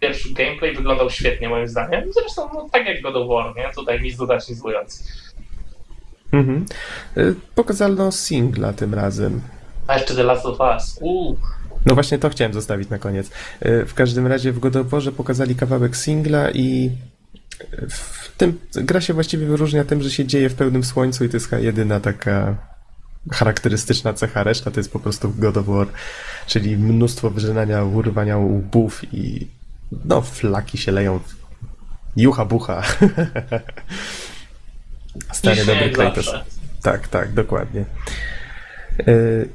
[0.00, 2.12] pierwszy gameplay, wyglądał świetnie moim zdaniem.
[2.12, 3.70] Zresztą no, tak jak God of War, nie?
[3.74, 5.04] Tutaj nic dodać, nic ując.
[6.32, 6.64] Mhm.
[7.16, 9.40] Y, Pokazano singla tym razem.
[9.86, 10.98] A jeszcze The Last of Us.
[11.00, 11.38] Uuu,
[11.86, 13.30] No właśnie to chciałem zostawić na koniec.
[13.66, 16.90] Y, W każdym razie w God of Warze pokazali kawałek singla i
[17.90, 21.36] w tym gra się właściwie wyróżnia tym, że się dzieje w pełnym słońcu i to
[21.36, 22.56] jest jedyna taka
[23.32, 24.42] charakterystyczna cecha.
[24.42, 25.86] Reszta to jest po prostu God of War,
[26.46, 29.46] czyli mnóstwo wyrzynania, urwania łbów i
[30.04, 31.20] no flaki się leją.
[32.16, 32.82] Jucha bucha.
[35.32, 36.34] Stary dobry Kratos.
[36.82, 37.84] Tak, tak, dokładnie.
[39.08, 39.48] Y,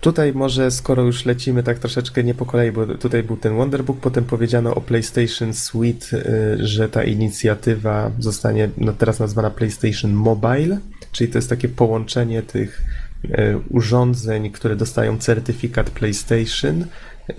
[0.00, 4.00] Tutaj może, skoro już lecimy tak troszeczkę nie po kolei, bo tutaj był ten Wonderbook,
[4.00, 10.78] potem powiedziano o PlayStation Suite, y, że ta inicjatywa zostanie no teraz nazwana PlayStation Mobile,
[11.12, 12.82] czyli to jest takie połączenie tych
[13.24, 16.86] y, urządzeń, które dostają certyfikat PlayStation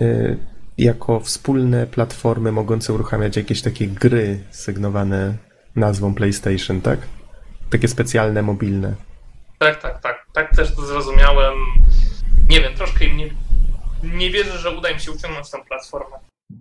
[0.00, 0.36] y,
[0.78, 5.34] jako wspólne platformy mogące uruchamiać jakieś takie gry sygnowane
[5.76, 6.98] nazwą PlayStation, tak?
[7.70, 8.94] Takie specjalne, mobilne.
[9.58, 10.26] Tak, tak, tak.
[10.32, 11.54] Tak też to zrozumiałem.
[12.48, 13.30] Nie wiem, troszkę im nie,
[14.02, 16.16] nie wierzę, że uda im się uciągnąć tą platformę.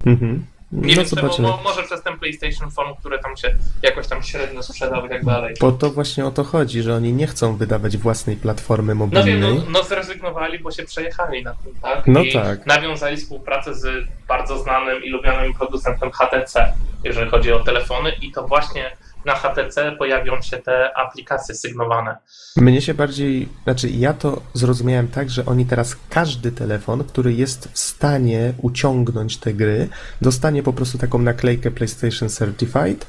[0.05, 0.45] Mhm.
[0.71, 4.23] Nie no wiem, czemu, mo, może przez ten PlayStation Phone, które tam się jakoś tam
[4.23, 5.55] średnio sprzedał i tak dalej.
[5.61, 9.17] Bo to właśnie o to chodzi, że oni nie chcą wydawać własnej platformy No wiem,
[9.17, 9.53] mobilnej.
[9.57, 12.07] no, no zrezygnowali, bo się przejechali na tym, tak?
[12.07, 12.65] No I tak.
[12.65, 16.73] nawiązali współpracę z bardzo znanym i lubianym producentem HTC,
[17.03, 18.91] jeżeli chodzi o telefony i to właśnie
[19.25, 22.17] na HTC pojawią się te aplikacje sygnowane.
[22.57, 27.69] Mnie się bardziej, znaczy ja to zrozumiałem tak, że oni teraz każdy telefon, który jest
[27.73, 29.87] w stanie uciągnąć te gry,
[30.21, 33.07] dostanie po prostu taką naklejkę PlayStation Certified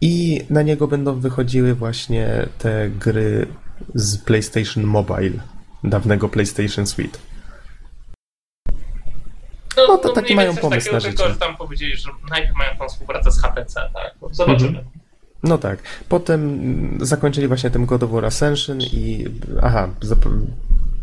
[0.00, 3.46] i na niego będą wychodziły właśnie te gry
[3.94, 5.38] z PlayStation Mobile,
[5.84, 7.18] dawnego PlayStation Suite.
[9.76, 11.34] No to taki mniej mają pomysł takiego, na tylko, życie.
[11.34, 14.14] że tam powiedzieli, że najpierw mają tą współpracę z HTC, tak?
[14.22, 14.78] No, Zobaczymy.
[14.78, 15.01] Mhm.
[15.42, 15.78] No tak.
[16.08, 16.60] Potem
[17.00, 19.24] zakończyli właśnie tym God of War Ascension i
[19.62, 19.88] aha,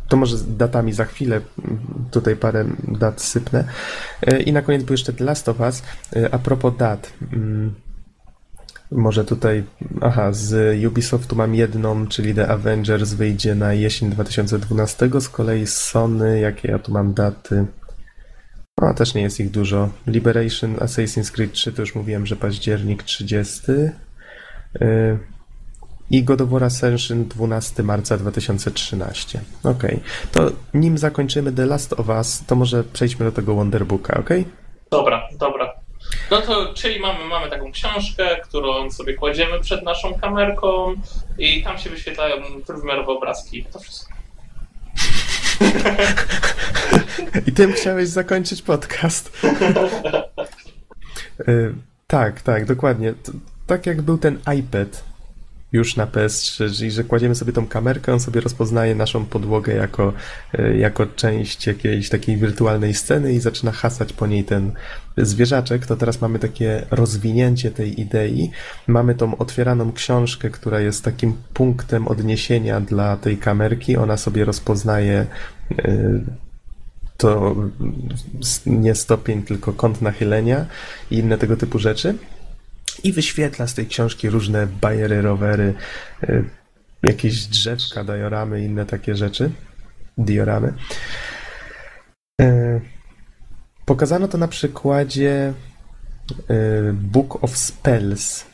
[0.10, 1.80] to może z datami za chwilę, mm,
[2.12, 3.64] tutaj parę dat sypnę.
[4.22, 5.84] E, I na koniec był jeszcze The Last of Us.
[6.16, 7.74] E, A propos dat, mm,
[8.92, 9.64] może tutaj,
[10.02, 15.74] aha, z Ubisoftu mam jedną, czyli The Avengers wyjdzie na jesień 2012, z kolei z
[15.74, 17.66] Sony, jakie ja tu mam daty?
[18.82, 19.90] A, też nie jest ich dużo.
[20.08, 23.72] Liberation, Assassin's Creed 3, to już mówiłem, że październik 30.
[24.82, 25.20] Yy,
[26.11, 29.41] I God of War Ascension 12 marca 2013.
[29.63, 29.99] Okej.
[30.32, 34.45] To nim zakończymy The Last of Us, to może przejdźmy do tego Wonderbooka, okej?
[34.91, 35.74] Dobra, dobra.
[36.32, 40.95] No to, czyli mamy, mamy taką książkę, którą sobie kładziemy przed naszą kamerką
[41.38, 43.65] i tam się wyświetlają trójwymiarowe obrazki.
[43.74, 44.13] To wszystko.
[47.47, 49.43] I tym chciałeś zakończyć podcast.
[51.47, 51.76] Yy,
[52.07, 53.13] tak, tak, dokładnie.
[53.70, 55.03] Tak jak był ten iPad
[55.72, 60.13] już na PS3, czyli że kładziemy sobie tą kamerkę, on sobie rozpoznaje naszą podłogę jako,
[60.53, 64.72] yy, jako część jakiejś takiej wirtualnej sceny i zaczyna hasać po niej ten
[65.17, 68.51] zwierzaczek, to teraz mamy takie rozwinięcie tej idei.
[68.88, 73.97] Mamy tą otwieraną książkę, która jest takim punktem odniesienia dla tej kamerki.
[73.97, 75.26] Ona sobie rozpoznaje
[75.70, 76.24] yy,
[77.17, 77.55] to
[78.65, 80.65] nie stopień, tylko kąt nachylenia
[81.11, 82.15] i inne tego typu rzeczy.
[83.04, 85.74] I wyświetla z tej książki różne bajery, rowery,
[86.24, 86.43] y,
[87.04, 89.52] jakieś drzewka, dioramy, inne takie rzeczy.
[90.18, 90.74] Dioramy.
[92.41, 92.82] Y,
[93.89, 95.54] Pokazano to na przykładzie
[96.32, 98.45] y, Book of Spells.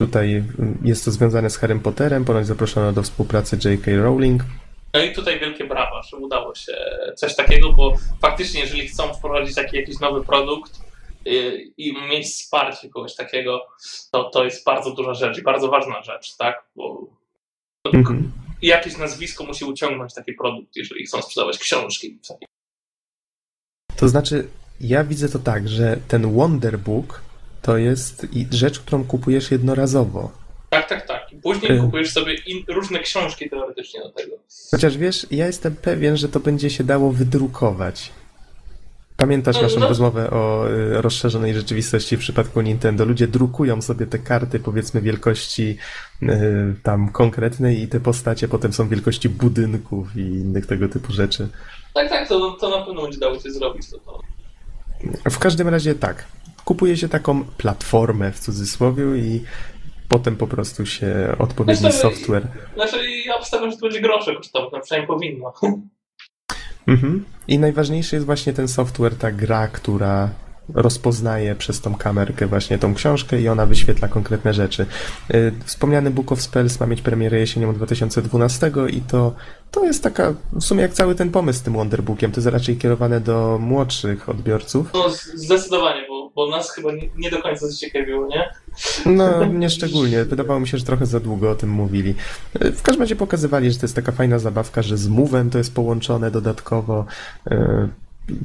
[0.00, 0.44] Tutaj
[0.84, 3.90] jest to związane z Harrym Potterem, ponoć zaproszono do współpracy J.K.
[3.96, 4.42] Rowling.
[4.94, 6.72] No i tutaj wielkie brawa, że udało się
[7.16, 10.80] coś takiego, bo faktycznie jeżeli chcą wprowadzić taki jakiś nowy produkt
[11.76, 13.66] i mieć wsparcie kogoś takiego,
[14.10, 16.64] to, to jest bardzo duża rzecz i bardzo ważna rzecz, tak?
[16.76, 17.06] Bo
[17.92, 18.32] Mhm.
[18.62, 22.18] jakieś nazwisko musi uciągnąć taki produkt, jeżeli chcą sprzedawać książki.
[23.96, 24.48] To znaczy,
[24.80, 27.20] ja widzę to tak, że ten Wonderbook
[27.62, 30.32] to jest rzecz, którą kupujesz jednorazowo.
[30.70, 31.26] Tak, tak, tak.
[31.42, 31.80] Później Y.
[31.80, 34.36] kupujesz sobie in, różne książki teoretycznie do tego.
[34.70, 38.12] Chociaż wiesz, ja jestem pewien, że to będzie się dało wydrukować.
[39.22, 39.88] Pamiętasz No, naszą no.
[39.88, 43.04] rozmowę o y, rozszerzonej rzeczywistości w przypadku Nintendo?
[43.04, 45.76] Ludzie drukują sobie te karty, powiedzmy, wielkości
[46.22, 46.28] y,
[46.82, 51.48] tam konkretnej i te postacie potem są wielkości budynków i innych tego typu rzeczy.
[51.94, 53.90] Tak, tak, to, to na pewno będzie dało się zrobić.
[53.90, 54.20] To, to.
[55.30, 56.24] W każdym razie tak.
[56.64, 59.44] Kupuje się taką platformę w cudzysłowie i
[60.08, 62.46] potem po prostu się odpowiedni Zresztą- software.
[62.74, 62.96] Znaczy,
[63.26, 65.52] ja obstawiam, że to będzie grosze kosztować, no przynajmniej powinno.
[66.86, 67.24] Mhm.
[67.48, 70.28] I najważniejszy jest właśnie ten software, ta gra, która
[70.74, 74.86] rozpoznaje przez tą kamerkę właśnie tą książkę i ona wyświetla konkretne rzeczy.
[75.34, 79.34] Y, Wspomniany Book of Spells ma mieć premierę jesienią 2012 i to,
[79.70, 82.76] to jest taka, w sumie jak cały ten pomysł z tym Wonderbookiem, to jest raczej
[82.76, 84.90] kierowane do młodszych odbiorców.
[84.94, 88.50] No, zdecydowanie, bo, bo nas chyba nie, nie do końca zaciekawiło, nie?
[89.06, 90.24] No, nie szczególnie.
[90.24, 92.14] Wydawało mi się, że trochę za długo o tym mówili.
[92.54, 95.74] W każdym razie pokazywali, że to jest taka fajna zabawka, że z Move'em to jest
[95.74, 97.04] połączone dodatkowo.
[97.52, 97.88] Y,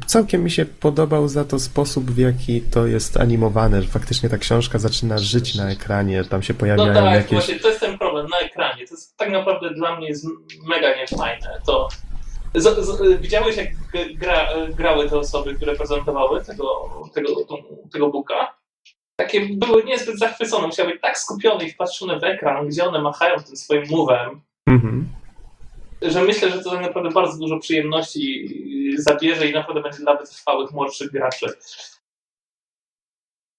[0.07, 4.37] Całkiem mi się podobał za to sposób, w jaki to jest animowane, że faktycznie ta
[4.37, 7.31] książka zaczyna żyć na ekranie, tam się No pojawiają tak, jakieś...
[7.31, 8.87] właśnie, to jest ten problem na ekranie.
[8.87, 10.25] To jest tak naprawdę dla mnie jest
[10.67, 11.47] mega niefajne.
[11.65, 11.87] To
[12.55, 13.67] z, z, widziałeś, jak
[14.15, 17.55] gra, grały te osoby, które prezentowały tego, tego, tą,
[17.91, 18.57] tego booka?
[19.19, 23.43] Takie były niezbyt zachwycone, musiały być tak skupione i wpatrzone w ekran, gdzie one machają
[23.43, 24.39] tym swoim move'em,
[24.69, 25.09] Mhm.
[26.01, 28.49] że myślę, że to tak naprawdę bardzo dużo przyjemności
[28.97, 31.45] zabierze i naprawdę będzie dla wytrwałych młodszych graczy.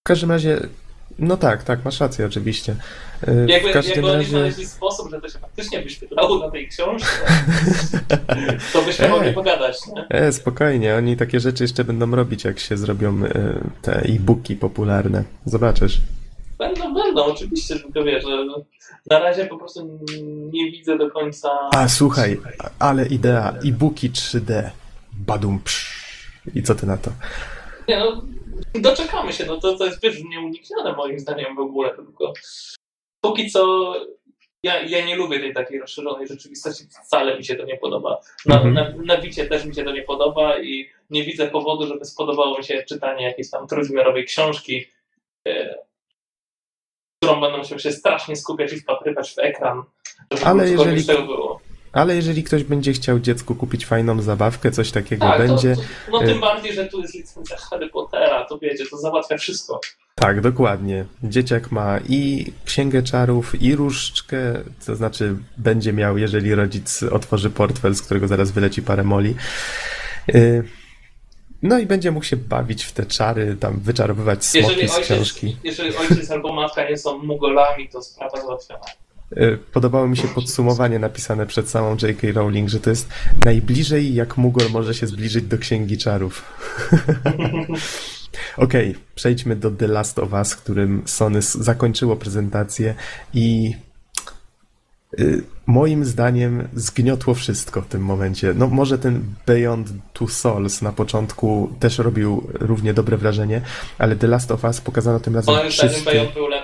[0.01, 0.61] W każdym razie,
[1.19, 2.77] no tak, tak, masz rację oczywiście.
[3.47, 4.31] Jakby, W każdym jakby oni razie...
[4.31, 7.07] znaleźli sposób, że to się faktycznie wyświetlało na tej książce,
[8.73, 9.11] to byśmy Ej.
[9.11, 10.07] mogli pogadać, nie?
[10.09, 13.31] E, spokojnie, oni takie rzeczy jeszcze będą robić, jak się zrobią y,
[13.83, 15.25] te e-booki popularne.
[15.45, 16.01] Zobaczysz.
[16.59, 18.47] Będą, będą, oczywiście, tylko wiesz, że
[19.11, 20.01] na razie po prostu
[20.53, 21.49] nie widzę do końca...
[21.71, 22.41] A słuchaj,
[22.79, 24.71] ale idea, e-booki 3D.
[25.13, 25.99] Badum psz.
[26.55, 27.11] I co ty na to?
[27.89, 28.23] Nie no,
[28.75, 32.33] doczekamy się, no to, to jest, wiesz, nieuniknione moim zdaniem w ogóle, tylko
[33.25, 33.95] póki co
[34.63, 38.21] ja, ja nie lubię tej takiej rozszerzonej rzeczywistości, wcale mi się to nie podoba.
[38.47, 38.75] Na, Mhm.
[38.75, 42.59] na, na Wicie też mi się to nie podoba i nie widzę powodu, żeby spodobało
[42.59, 44.87] mi się czytanie jakiejś tam trójwymiarowej książki,
[45.49, 45.79] e,
[47.23, 49.83] którą będę musiał się strasznie skupiać i wpatrywać w ekran,
[50.33, 51.61] żeby Ale jeżeli- tego było.
[51.93, 55.77] Ale jeżeli ktoś będzie chciał dziecku kupić fajną zabawkę, coś takiego Tak, będzie.
[55.77, 58.99] to, to, no e- tym bardziej, że tu jest licencja Harry Pottera, to wiecie, to
[58.99, 59.81] załatwia wszystko.
[60.15, 61.05] Tak, dokładnie.
[61.23, 64.37] Dzieciak ma i księgę czarów, i różdżkę,
[64.87, 69.35] to znaczy będzie miał, jeżeli rodzic otworzy portfel, z którego zaraz wyleci parę moli.
[70.35, 70.65] Y,
[71.63, 75.05] No i będzie mógł się bawić w te czary, tam wyczarowywać smoki Jeżeli z ojciec,
[75.07, 75.57] książki.
[75.65, 78.81] jeżeli ojciec albo matka nie są mugolami, to sprawa załatwiona.
[79.37, 82.27] Y, Podobało mi się podsumowanie napisane przed samą J.K.
[82.33, 83.09] Rowling, że to jest
[83.45, 86.45] najbliżej jak Mugol może się zbliżyć do Księgi Czarów.
[88.57, 92.95] Okej, przejdźmy do The Last of Us, którym Sony zakończyło prezentację
[93.35, 93.75] i
[95.19, 98.55] y, moim zdaniem zgniotło wszystko w tym momencie.
[98.55, 103.61] No może ten Beyond Two Souls na początku też robił równie dobre wrażenie,
[103.99, 106.13] ale The Last of Us pokazano tym razem Moim zdaniem wszystkie...
[106.13, 106.58] Beyond był lepszy.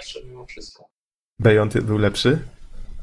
[1.44, 2.38] Beyond był lepszy?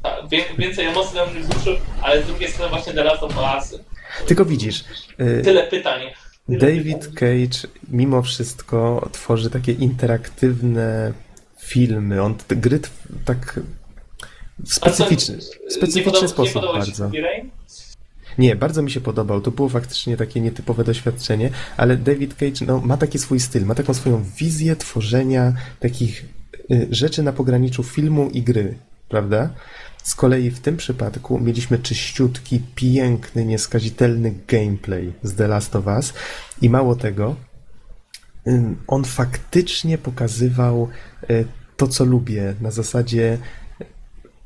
[0.02, 0.14] Tak,
[0.58, 3.80] więcej emocji nam wzruszył, ale z drugiej strony właśnie The Last of Us.
[4.26, 4.84] Tylko widzisz,
[5.20, 6.00] y, Tyle pytań.
[6.46, 7.14] Tyle David pytań.
[7.14, 11.12] Cage mimo wszystko tworzy takie interaktywne
[11.58, 12.22] filmy.
[12.22, 12.80] On gry
[13.24, 13.60] tak
[14.64, 17.10] w specyficzny, nie specyficzny Nie sposób się bardzo.
[18.38, 19.40] Nie, bardzo mi się podobał.
[19.40, 23.74] To było faktycznie takie nietypowe doświadczenie, ale David Cage no, ma taki swój styl, ma
[23.74, 26.24] taką swoją wizję tworzenia takich
[26.90, 28.74] rzeczy na pograniczu filmu i gry,
[29.08, 29.50] prawda?
[30.02, 36.12] Z kolei w tym przypadku mieliśmy czyściutki, piękny, nieskazitelny gameplay z The Last of Us
[36.62, 37.36] i mało tego,
[38.86, 40.88] on faktycznie pokazywał
[41.30, 41.44] y,
[41.76, 43.38] to, co lubię, na zasadzie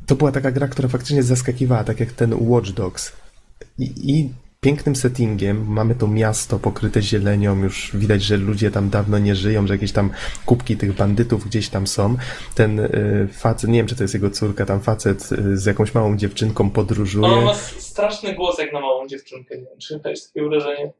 [0.06, 3.12] to była taka gra, która faktycznie zaskakiwała, tak jak ten Watch Dogs.
[3.78, 9.18] I, i pięknym settingiem, mamy to miasto pokryte zielenią, już widać, że ludzie tam dawno
[9.18, 10.10] nie żyją, że jakieś tam
[10.46, 12.16] kubki tych bandytów gdzieś tam są.
[12.54, 15.94] Ten y, facet, nie wiem, czy to jest jego córka, tam facet y, z jakąś
[15.94, 17.26] małą dziewczynką podróżuje.
[17.26, 19.56] On ma s- straszny głos jak na małą dziewczynkę.
[19.56, 20.92] Nie wiem, czy jest takie wrażenie.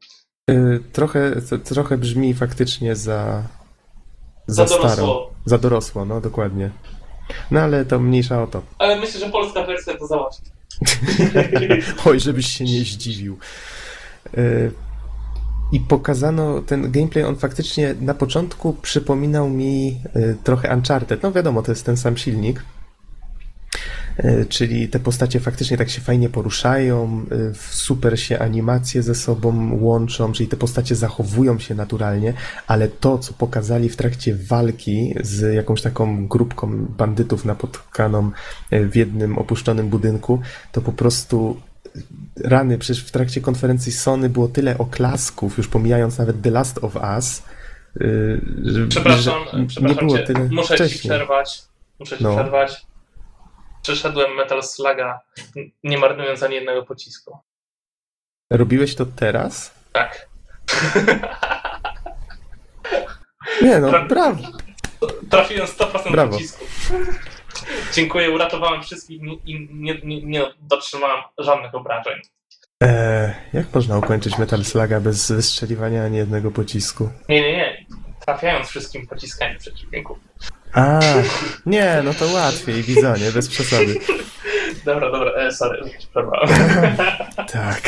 [0.49, 3.43] Y, trochę, to, trochę brzmi faktycznie za,
[4.47, 4.89] Za za, dorosło.
[4.93, 5.29] staro.
[5.45, 6.69] Za dorosło, no dokładnie.
[7.51, 8.61] No ale to mniejsza o to.
[8.79, 10.43] Ale myślę, że polska wersja to załatwi.
[12.05, 13.37] Oj, żebyś się nie zdziwił.
[14.37, 14.71] Y,
[15.71, 21.23] I pokazano ten gameplay, on faktycznie na początku przypominał mi y, trochę Uncharted.
[21.23, 22.63] No wiadomo, to jest ten sam silnik.
[24.25, 29.77] Y, Czyli te postacie faktycznie tak się fajnie poruszają, y, super się animacje ze sobą
[29.81, 32.33] łączą, czyli te postacie zachowują się naturalnie,
[32.67, 38.31] ale to, co pokazali w trakcie walki z jakąś taką grupką bandytów napotkaną
[38.73, 40.39] y, w jednym opuszczonym budynku,
[40.71, 41.57] to po prostu
[42.43, 46.95] rany, przecież w trakcie konferencji Sony było tyle oklasków, już pomijając nawet The Last of
[47.17, 47.43] Us,
[48.63, 50.23] że, Przepraszam, że nie przepraszam było cię.
[50.23, 50.99] tyle Muszę ci wcześniej.
[50.99, 51.61] przerwać.
[51.99, 52.33] Muszę ci No.
[52.35, 52.85] przerwać.
[53.91, 55.19] Przeszedłem Metal Sluga,
[55.55, 57.37] n- nie marnując ani jednego pocisku.
[58.51, 59.73] Robiłeś to teraz?
[59.93, 60.21] Tak.
[63.61, 64.43] Nie no, brawo.
[65.29, 66.31] Trafiłem 100% Brawo.
[66.33, 66.91] pocisków.
[67.93, 72.21] Dziękuję, uratowałem wszystkich i nie, nie, nie dotrzymałem żadnych obrażeń.
[72.81, 77.09] Eee, jak można ukończyć Metal Sluga bez wystrzeliwania ani jednego pocisku?
[77.29, 77.85] Nie, nie, nie.
[78.25, 80.17] Trafiając wszystkimi pociskami przeciwników.
[80.73, 80.99] A,
[81.65, 83.95] nie, no to łatwiej, Bizonie, bez przesady.
[84.85, 86.49] Dobra, dobra, e, sorry, przerwałem.
[87.53, 87.81] Tak.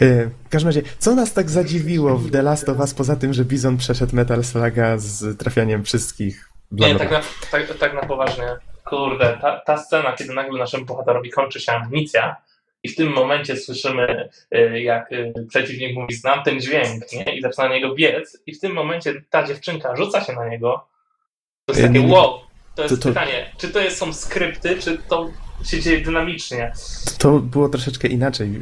[0.00, 3.32] Yy, W każdym razie, co nas tak zadziwiło w The Last of Us, poza tym,
[3.32, 7.20] że Bizon przeszedł Metal Sluga z trafianiem wszystkich bla, Nie, bla, tak na,
[7.50, 8.44] tak, tak na poważnie.
[8.84, 12.36] Kurde, ta, ta scena, kiedy nagle naszemu bohaterowi kończy się amunicja
[12.82, 17.36] i w tym momencie słyszymy, y, jak y, przeciwnik mówi, znam ten dźwięk, nie?
[17.36, 20.86] I zaczyna na niego biec i w tym momencie ta dziewczynka rzuca się na niego.
[21.72, 22.38] To jest takie wow.
[22.74, 25.30] To jest to- to- pytanie, czy to jest, są skrypty, czy to
[25.64, 26.72] się dzieje dynamicznie?
[27.18, 28.60] To było troszeczkę inaczej.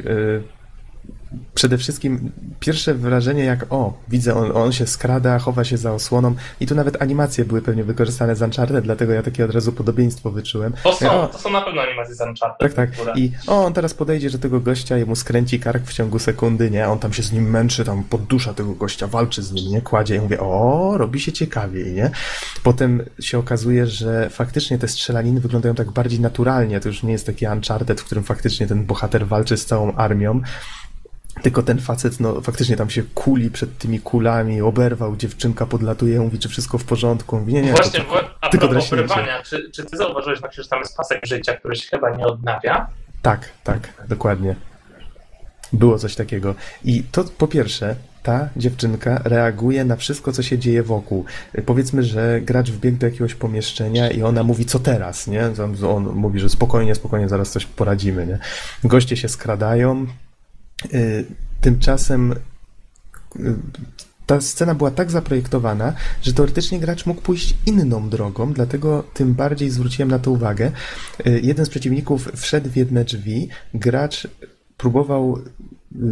[1.53, 6.35] Przede wszystkim pierwsze wrażenie jak o, widzę, on, on się skrada, chowa się za osłoną
[6.59, 10.31] i tu nawet animacje były pewnie wykorzystane z Uncharted, dlatego ja takie od razu podobieństwo
[10.31, 10.73] wyczułem.
[10.83, 11.27] To są, O.
[11.27, 12.75] to są na pewno animacje z Uncharted.
[12.75, 13.17] Tak, tak.
[13.17, 16.71] I o, on teraz podejdzie do tego gościa i mu skręci kark w ciągu sekundy,
[16.71, 16.87] nie?
[16.89, 19.81] On tam się z nim męczy, tam poddusza tego gościa, walczy z nim, nie?
[19.81, 22.11] Kładzie i mówię, o, robi się ciekawiej, nie?
[22.63, 26.79] Potem się okazuje, że faktycznie te strzelaniny wyglądają tak bardziej naturalnie.
[26.79, 30.41] To już nie jest taki Uncharted, w którym faktycznie ten bohater walczy z całą armią.
[31.41, 36.39] Tylko ten facet, no faktycznie tam się kuli przed tymi kulami, oberwał, dziewczynka podlatuje, mówi,
[36.39, 37.39] czy wszystko w porządku.
[37.39, 40.79] Mówi, nie, nie, Właśnie, to, a tylko obrywania, czy, czy ty zauważyłeś, przykład, że tam
[40.79, 42.87] jest pasek życia, który się chyba nie odnawia?
[43.21, 44.55] Tak, tak, dokładnie.
[45.73, 46.55] Było coś takiego.
[46.83, 51.25] I to po pierwsze, ta dziewczynka reaguje na wszystko, co się dzieje wokół.
[51.65, 55.49] Powiedzmy, że gracz wbiegł do jakiegoś pomieszczenia i ona mówi, co teraz, nie?
[55.87, 58.39] On mówi, że spokojnie, spokojnie, zaraz coś poradzimy, nie?
[58.83, 60.05] Goście się skradają.
[60.93, 61.25] Y,
[61.61, 62.31] Tymczasem
[63.35, 63.55] y,
[64.25, 69.69] ta scena była tak zaprojektowana, że teoretycznie gracz mógł pójść inną drogą, dlatego tym bardziej
[69.69, 70.71] zwróciłem na to uwagę.
[71.27, 74.27] Y, Jeden z przeciwników wszedł w jedne drzwi, gracz
[74.77, 75.39] próbował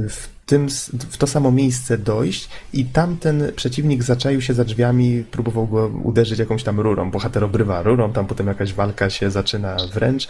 [0.09, 0.67] w, tym,
[1.09, 6.39] w to samo miejsce dojść i tamten przeciwnik zaczaił się za drzwiami, próbował go uderzyć
[6.39, 7.11] jakąś tam rurą.
[7.11, 10.27] Bohater obrywa rurą, tam potem jakaś walka się zaczyna wręcz.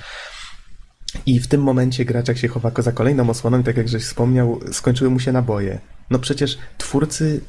[1.26, 4.60] I w tym momencie gracz, jak się chowa za kolejną osłoną, tak jak żeś wspomniał,
[4.72, 5.80] skończyły mu się naboje.
[6.10, 7.42] No przecież twórcy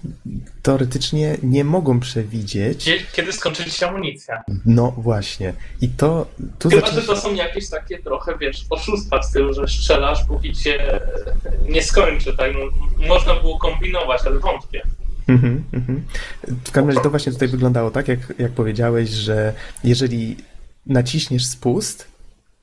[0.63, 2.85] teoretycznie nie mogą przewidzieć.
[2.85, 4.43] Kie- Kiedy skończy ci się amunicja?
[4.67, 5.53] No właśnie.
[5.81, 6.27] I to
[6.59, 10.25] tu Chyba, zaczyna że to są jakieś takie trochę, wiesz, oszustwa w stylu, że strzelasz,
[10.25, 11.01] póki cię
[11.69, 12.53] nie skończy, tak?
[12.55, 12.61] No,
[13.09, 14.83] Można było kombinować, ale wątpię.
[15.29, 16.03] Mhm, mhm.
[16.65, 19.53] W każdym razie to właśnie tutaj wyglądało tak, jak, jak powiedziałeś, że
[19.85, 20.37] jeżeli
[20.87, 22.10] naciśniesz spust,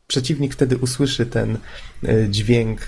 [0.08, 1.58] przeciwnik wtedy usłyszy ten
[2.04, 2.82] e, dźwięk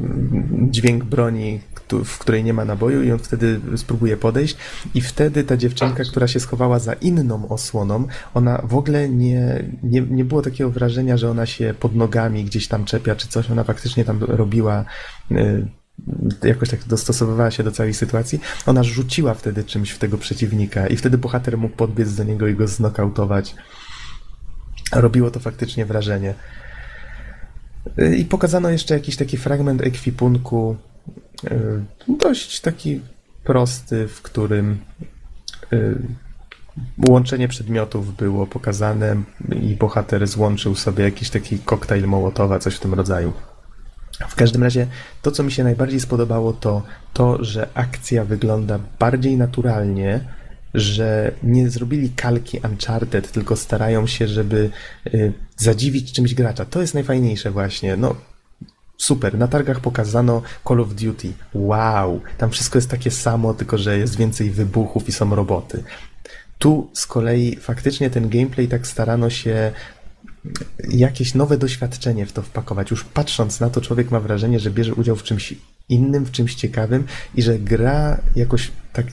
[0.00, 1.60] mm, dźwięk broni,
[2.04, 4.56] w której nie ma naboju i on wtedy spróbuje podejść.
[4.94, 10.00] I wtedy ta dziewczynka, która się schowała za inną osłoną, ona w ogóle nie, nie,
[10.00, 13.64] nie było takiego wrażenia, że ona się pod nogami gdzieś tam czepia czy coś, ona
[13.64, 14.84] faktycznie tam robiła
[15.30, 15.68] y,
[16.42, 20.96] jakoś tak dostosowywała się do całej sytuacji, ona rzuciła wtedy czymś w tego przeciwnika i
[20.96, 23.54] wtedy bohater mógł podbiec do niego i go znokautować.
[24.92, 26.34] Robiło to faktycznie wrażenie.
[28.18, 30.76] I pokazano jeszcze jakiś taki fragment ekwipunku,
[31.44, 33.00] y, dość taki
[33.44, 34.78] prosty, w którym
[35.72, 35.96] y,
[37.08, 39.16] łączenie przedmiotów było pokazane
[39.62, 43.32] i bohater złączył sobie jakiś taki koktajl Mołotowa, coś w tym rodzaju.
[44.28, 44.86] W każdym razie
[45.22, 46.82] to, co mi się najbardziej spodobało, to
[47.12, 50.20] to, że akcja wygląda bardziej naturalnie,
[50.80, 54.70] że nie zrobili kalki Uncharted, tylko starają się, żeby
[55.06, 56.64] y, zadziwić czymś gracza.
[56.64, 57.96] To jest najfajniejsze właśnie.
[57.96, 58.14] No,
[58.96, 59.38] super.
[59.38, 61.32] Na targach pokazano Call of Duty.
[61.54, 62.20] Wow.
[62.38, 65.84] Tam wszystko jest takie samo, tylko że jest więcej wybuchów i są roboty.
[66.58, 69.72] Tu z kolei faktycznie ten gameplay tak starano się
[70.88, 72.90] jakieś nowe doświadczenie w to wpakować.
[72.90, 75.54] Już patrząc na to, człowiek ma wrażenie, że bierze udział w czymś
[75.88, 77.04] innym, w czymś ciekawym
[77.34, 79.06] i że gra jakoś tak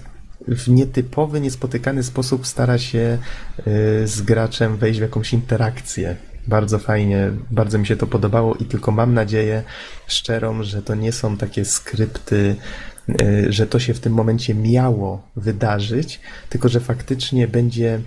[0.47, 3.17] w nietypowy, niespotykany sposób stara się
[3.59, 6.15] y, z graczem wejść w jakąś interakcję.
[6.47, 9.63] Bardzo fajnie, bardzo mi się to podobało i tylko mam nadzieję
[10.07, 12.55] szczerą, że to nie są takie skrypty,
[13.21, 16.19] y, że to się w tym momencie miało wydarzyć,
[16.49, 18.01] tylko że faktycznie będzie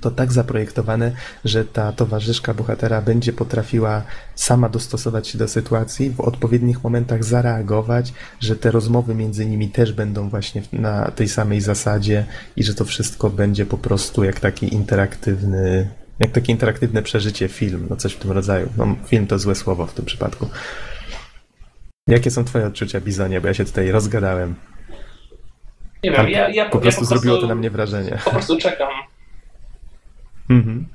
[0.00, 1.12] to tak zaprojektowane,
[1.44, 4.02] że ta towarzyszka bohatera będzie potrafiła
[4.34, 9.92] sama dostosować się do sytuacji, w odpowiednich momentach zareagować, że te rozmowy między nimi też
[9.92, 12.24] będą właśnie na tej samej zasadzie
[12.56, 15.88] i że to wszystko będzie po prostu jak taki interaktywny,
[16.18, 18.68] jak takie interaktywne przeżycie film, no coś w tym rodzaju.
[18.76, 20.48] No, film to złe słowo w tym przypadku.
[22.08, 23.40] Jakie są twoje odczucia, Bizonie?
[23.40, 24.54] Bo ja się tutaj rozgadałem.
[26.04, 28.18] Nie wiem, ja, ja po prostu ja zrobiło to na mnie wrażenie.
[28.24, 28.88] Po prostu czekam.
[30.50, 30.86] Mhm.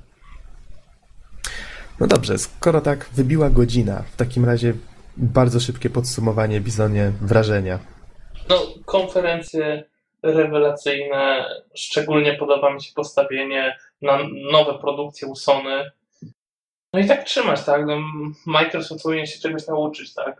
[1.99, 4.73] No dobrze, skoro tak wybiła godzina, w takim razie
[5.17, 7.79] bardzo szybkie podsumowanie, Bizonie, wrażenia.
[8.49, 9.83] No, konferencje
[10.23, 11.45] rewelacyjne,
[11.75, 14.19] szczególnie podoba mi się postawienie na
[14.51, 15.91] nowe produkcje u Sony.
[16.93, 17.85] No i tak trzymać, tak?
[17.85, 17.97] No,
[18.45, 20.39] Microsoft powinien się czegoś nauczyć, tak?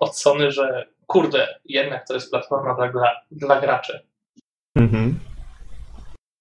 [0.00, 4.06] Od Sony, że kurde, jednak to jest platforma dla, dla graczy.
[4.76, 5.18] Mhm.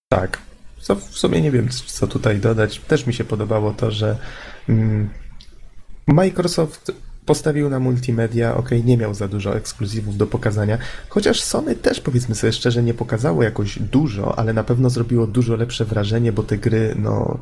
[0.09, 0.48] Tak.
[0.81, 2.79] Co w sumie nie wiem, co tutaj dodać.
[2.79, 4.17] Też mi się podobało to, że
[4.69, 5.09] mm,
[6.07, 6.91] Microsoft
[7.25, 10.77] postawił na multimedia, ok, nie miał za dużo ekskluzywów do pokazania,
[11.09, 15.55] chociaż Sony też powiedzmy sobie szczerze nie pokazało jakoś dużo, ale na pewno zrobiło dużo
[15.55, 17.39] lepsze wrażenie, bo te gry, no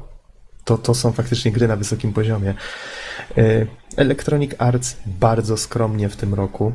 [0.65, 2.53] to, to są faktycznie gry na wysokim poziomie.
[3.95, 6.73] Electronic Arts bardzo skromnie w tym roku.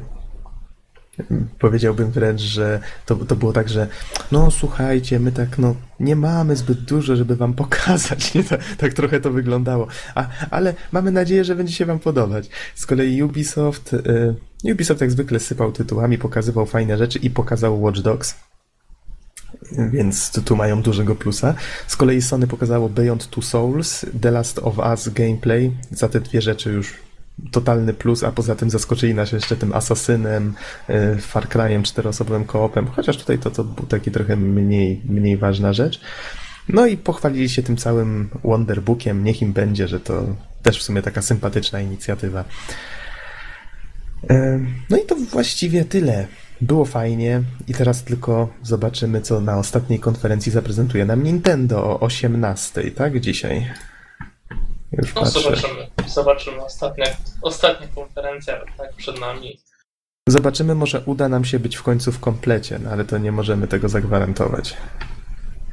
[1.58, 3.88] Powiedziałbym wręcz, że to, to było tak, że
[4.32, 8.20] no słuchajcie, my tak no nie mamy zbyt dużo, żeby wam pokazać.
[8.34, 8.44] Nie?
[8.44, 9.86] Tak, tak trochę to wyglądało.
[10.14, 12.48] A, ale mamy nadzieję, że będzie się wam podobać.
[12.74, 14.34] Z kolei Ubisoft, y,
[14.72, 18.34] Ubisoft jak zwykle sypał tytułami, pokazywał fajne rzeczy i pokazał Watch Dogs.
[19.92, 21.54] Więc tu mają dużego plusa.
[21.86, 25.72] Z kolei Sony pokazało Beyond Two Souls, The Last of Us gameplay.
[25.90, 26.94] Za te dwie rzeczy już
[27.50, 30.54] totalny plus, a poza tym zaskoczyli nas jeszcze tym Asasynem,
[30.90, 35.72] y, Far Cry'em, czteroosobowym koopem, chociaż tutaj to, to był taki trochę mniej, mniej ważna
[35.72, 36.00] rzecz.
[36.68, 40.26] No i pochwalili się tym całym Wonderbookiem, niech im będzie, że to
[40.62, 42.44] też w sumie taka sympatyczna inicjatywa.
[44.30, 44.60] Y,
[44.90, 46.26] no i to właściwie tyle.
[46.60, 52.90] Było fajnie i teraz tylko zobaczymy, co na ostatniej konferencji zaprezentuje nam Nintendo o 18,
[52.90, 53.20] tak?
[53.20, 53.66] Dzisiaj.
[54.92, 55.40] Już no patrzę.
[55.40, 55.86] zobaczymy.
[56.06, 56.64] Zobaczymy.
[56.64, 57.04] Ostatnia,
[57.42, 59.60] ostatnia konferencja tak przed nami.
[60.28, 63.68] Zobaczymy, może uda nam się być w końcu w komplecie, no ale to nie możemy
[63.68, 64.76] tego zagwarantować.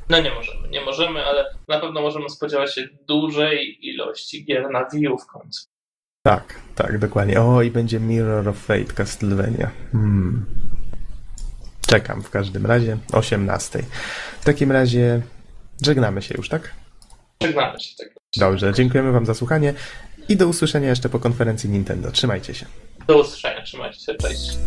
[0.10, 4.86] No nie możemy, nie możemy, ale na pewno możemy spodziewać się dużej ilości gier na
[4.90, 5.68] Wii w końcu.
[6.24, 7.42] Tak, tak, dokładnie.
[7.42, 9.72] O, i będzie Mirror of Fate Castlevania.
[9.92, 10.46] Hmm.
[11.88, 12.98] Czekam w każdym razie.
[13.14, 13.84] 18.
[14.42, 15.22] W takim razie
[15.86, 16.76] żegnamy się już, tak?
[17.44, 17.96] Żegnamy się.
[17.98, 18.19] Tak.
[18.38, 19.74] Dobrze, dziękujemy Wam za słuchanie
[20.30, 22.12] i do usłyszenia jeszcze po konferencji Nintendo.
[22.12, 22.66] Trzymajcie się.
[23.08, 24.58] Do usłyszenia, trzymajcie się, cześć.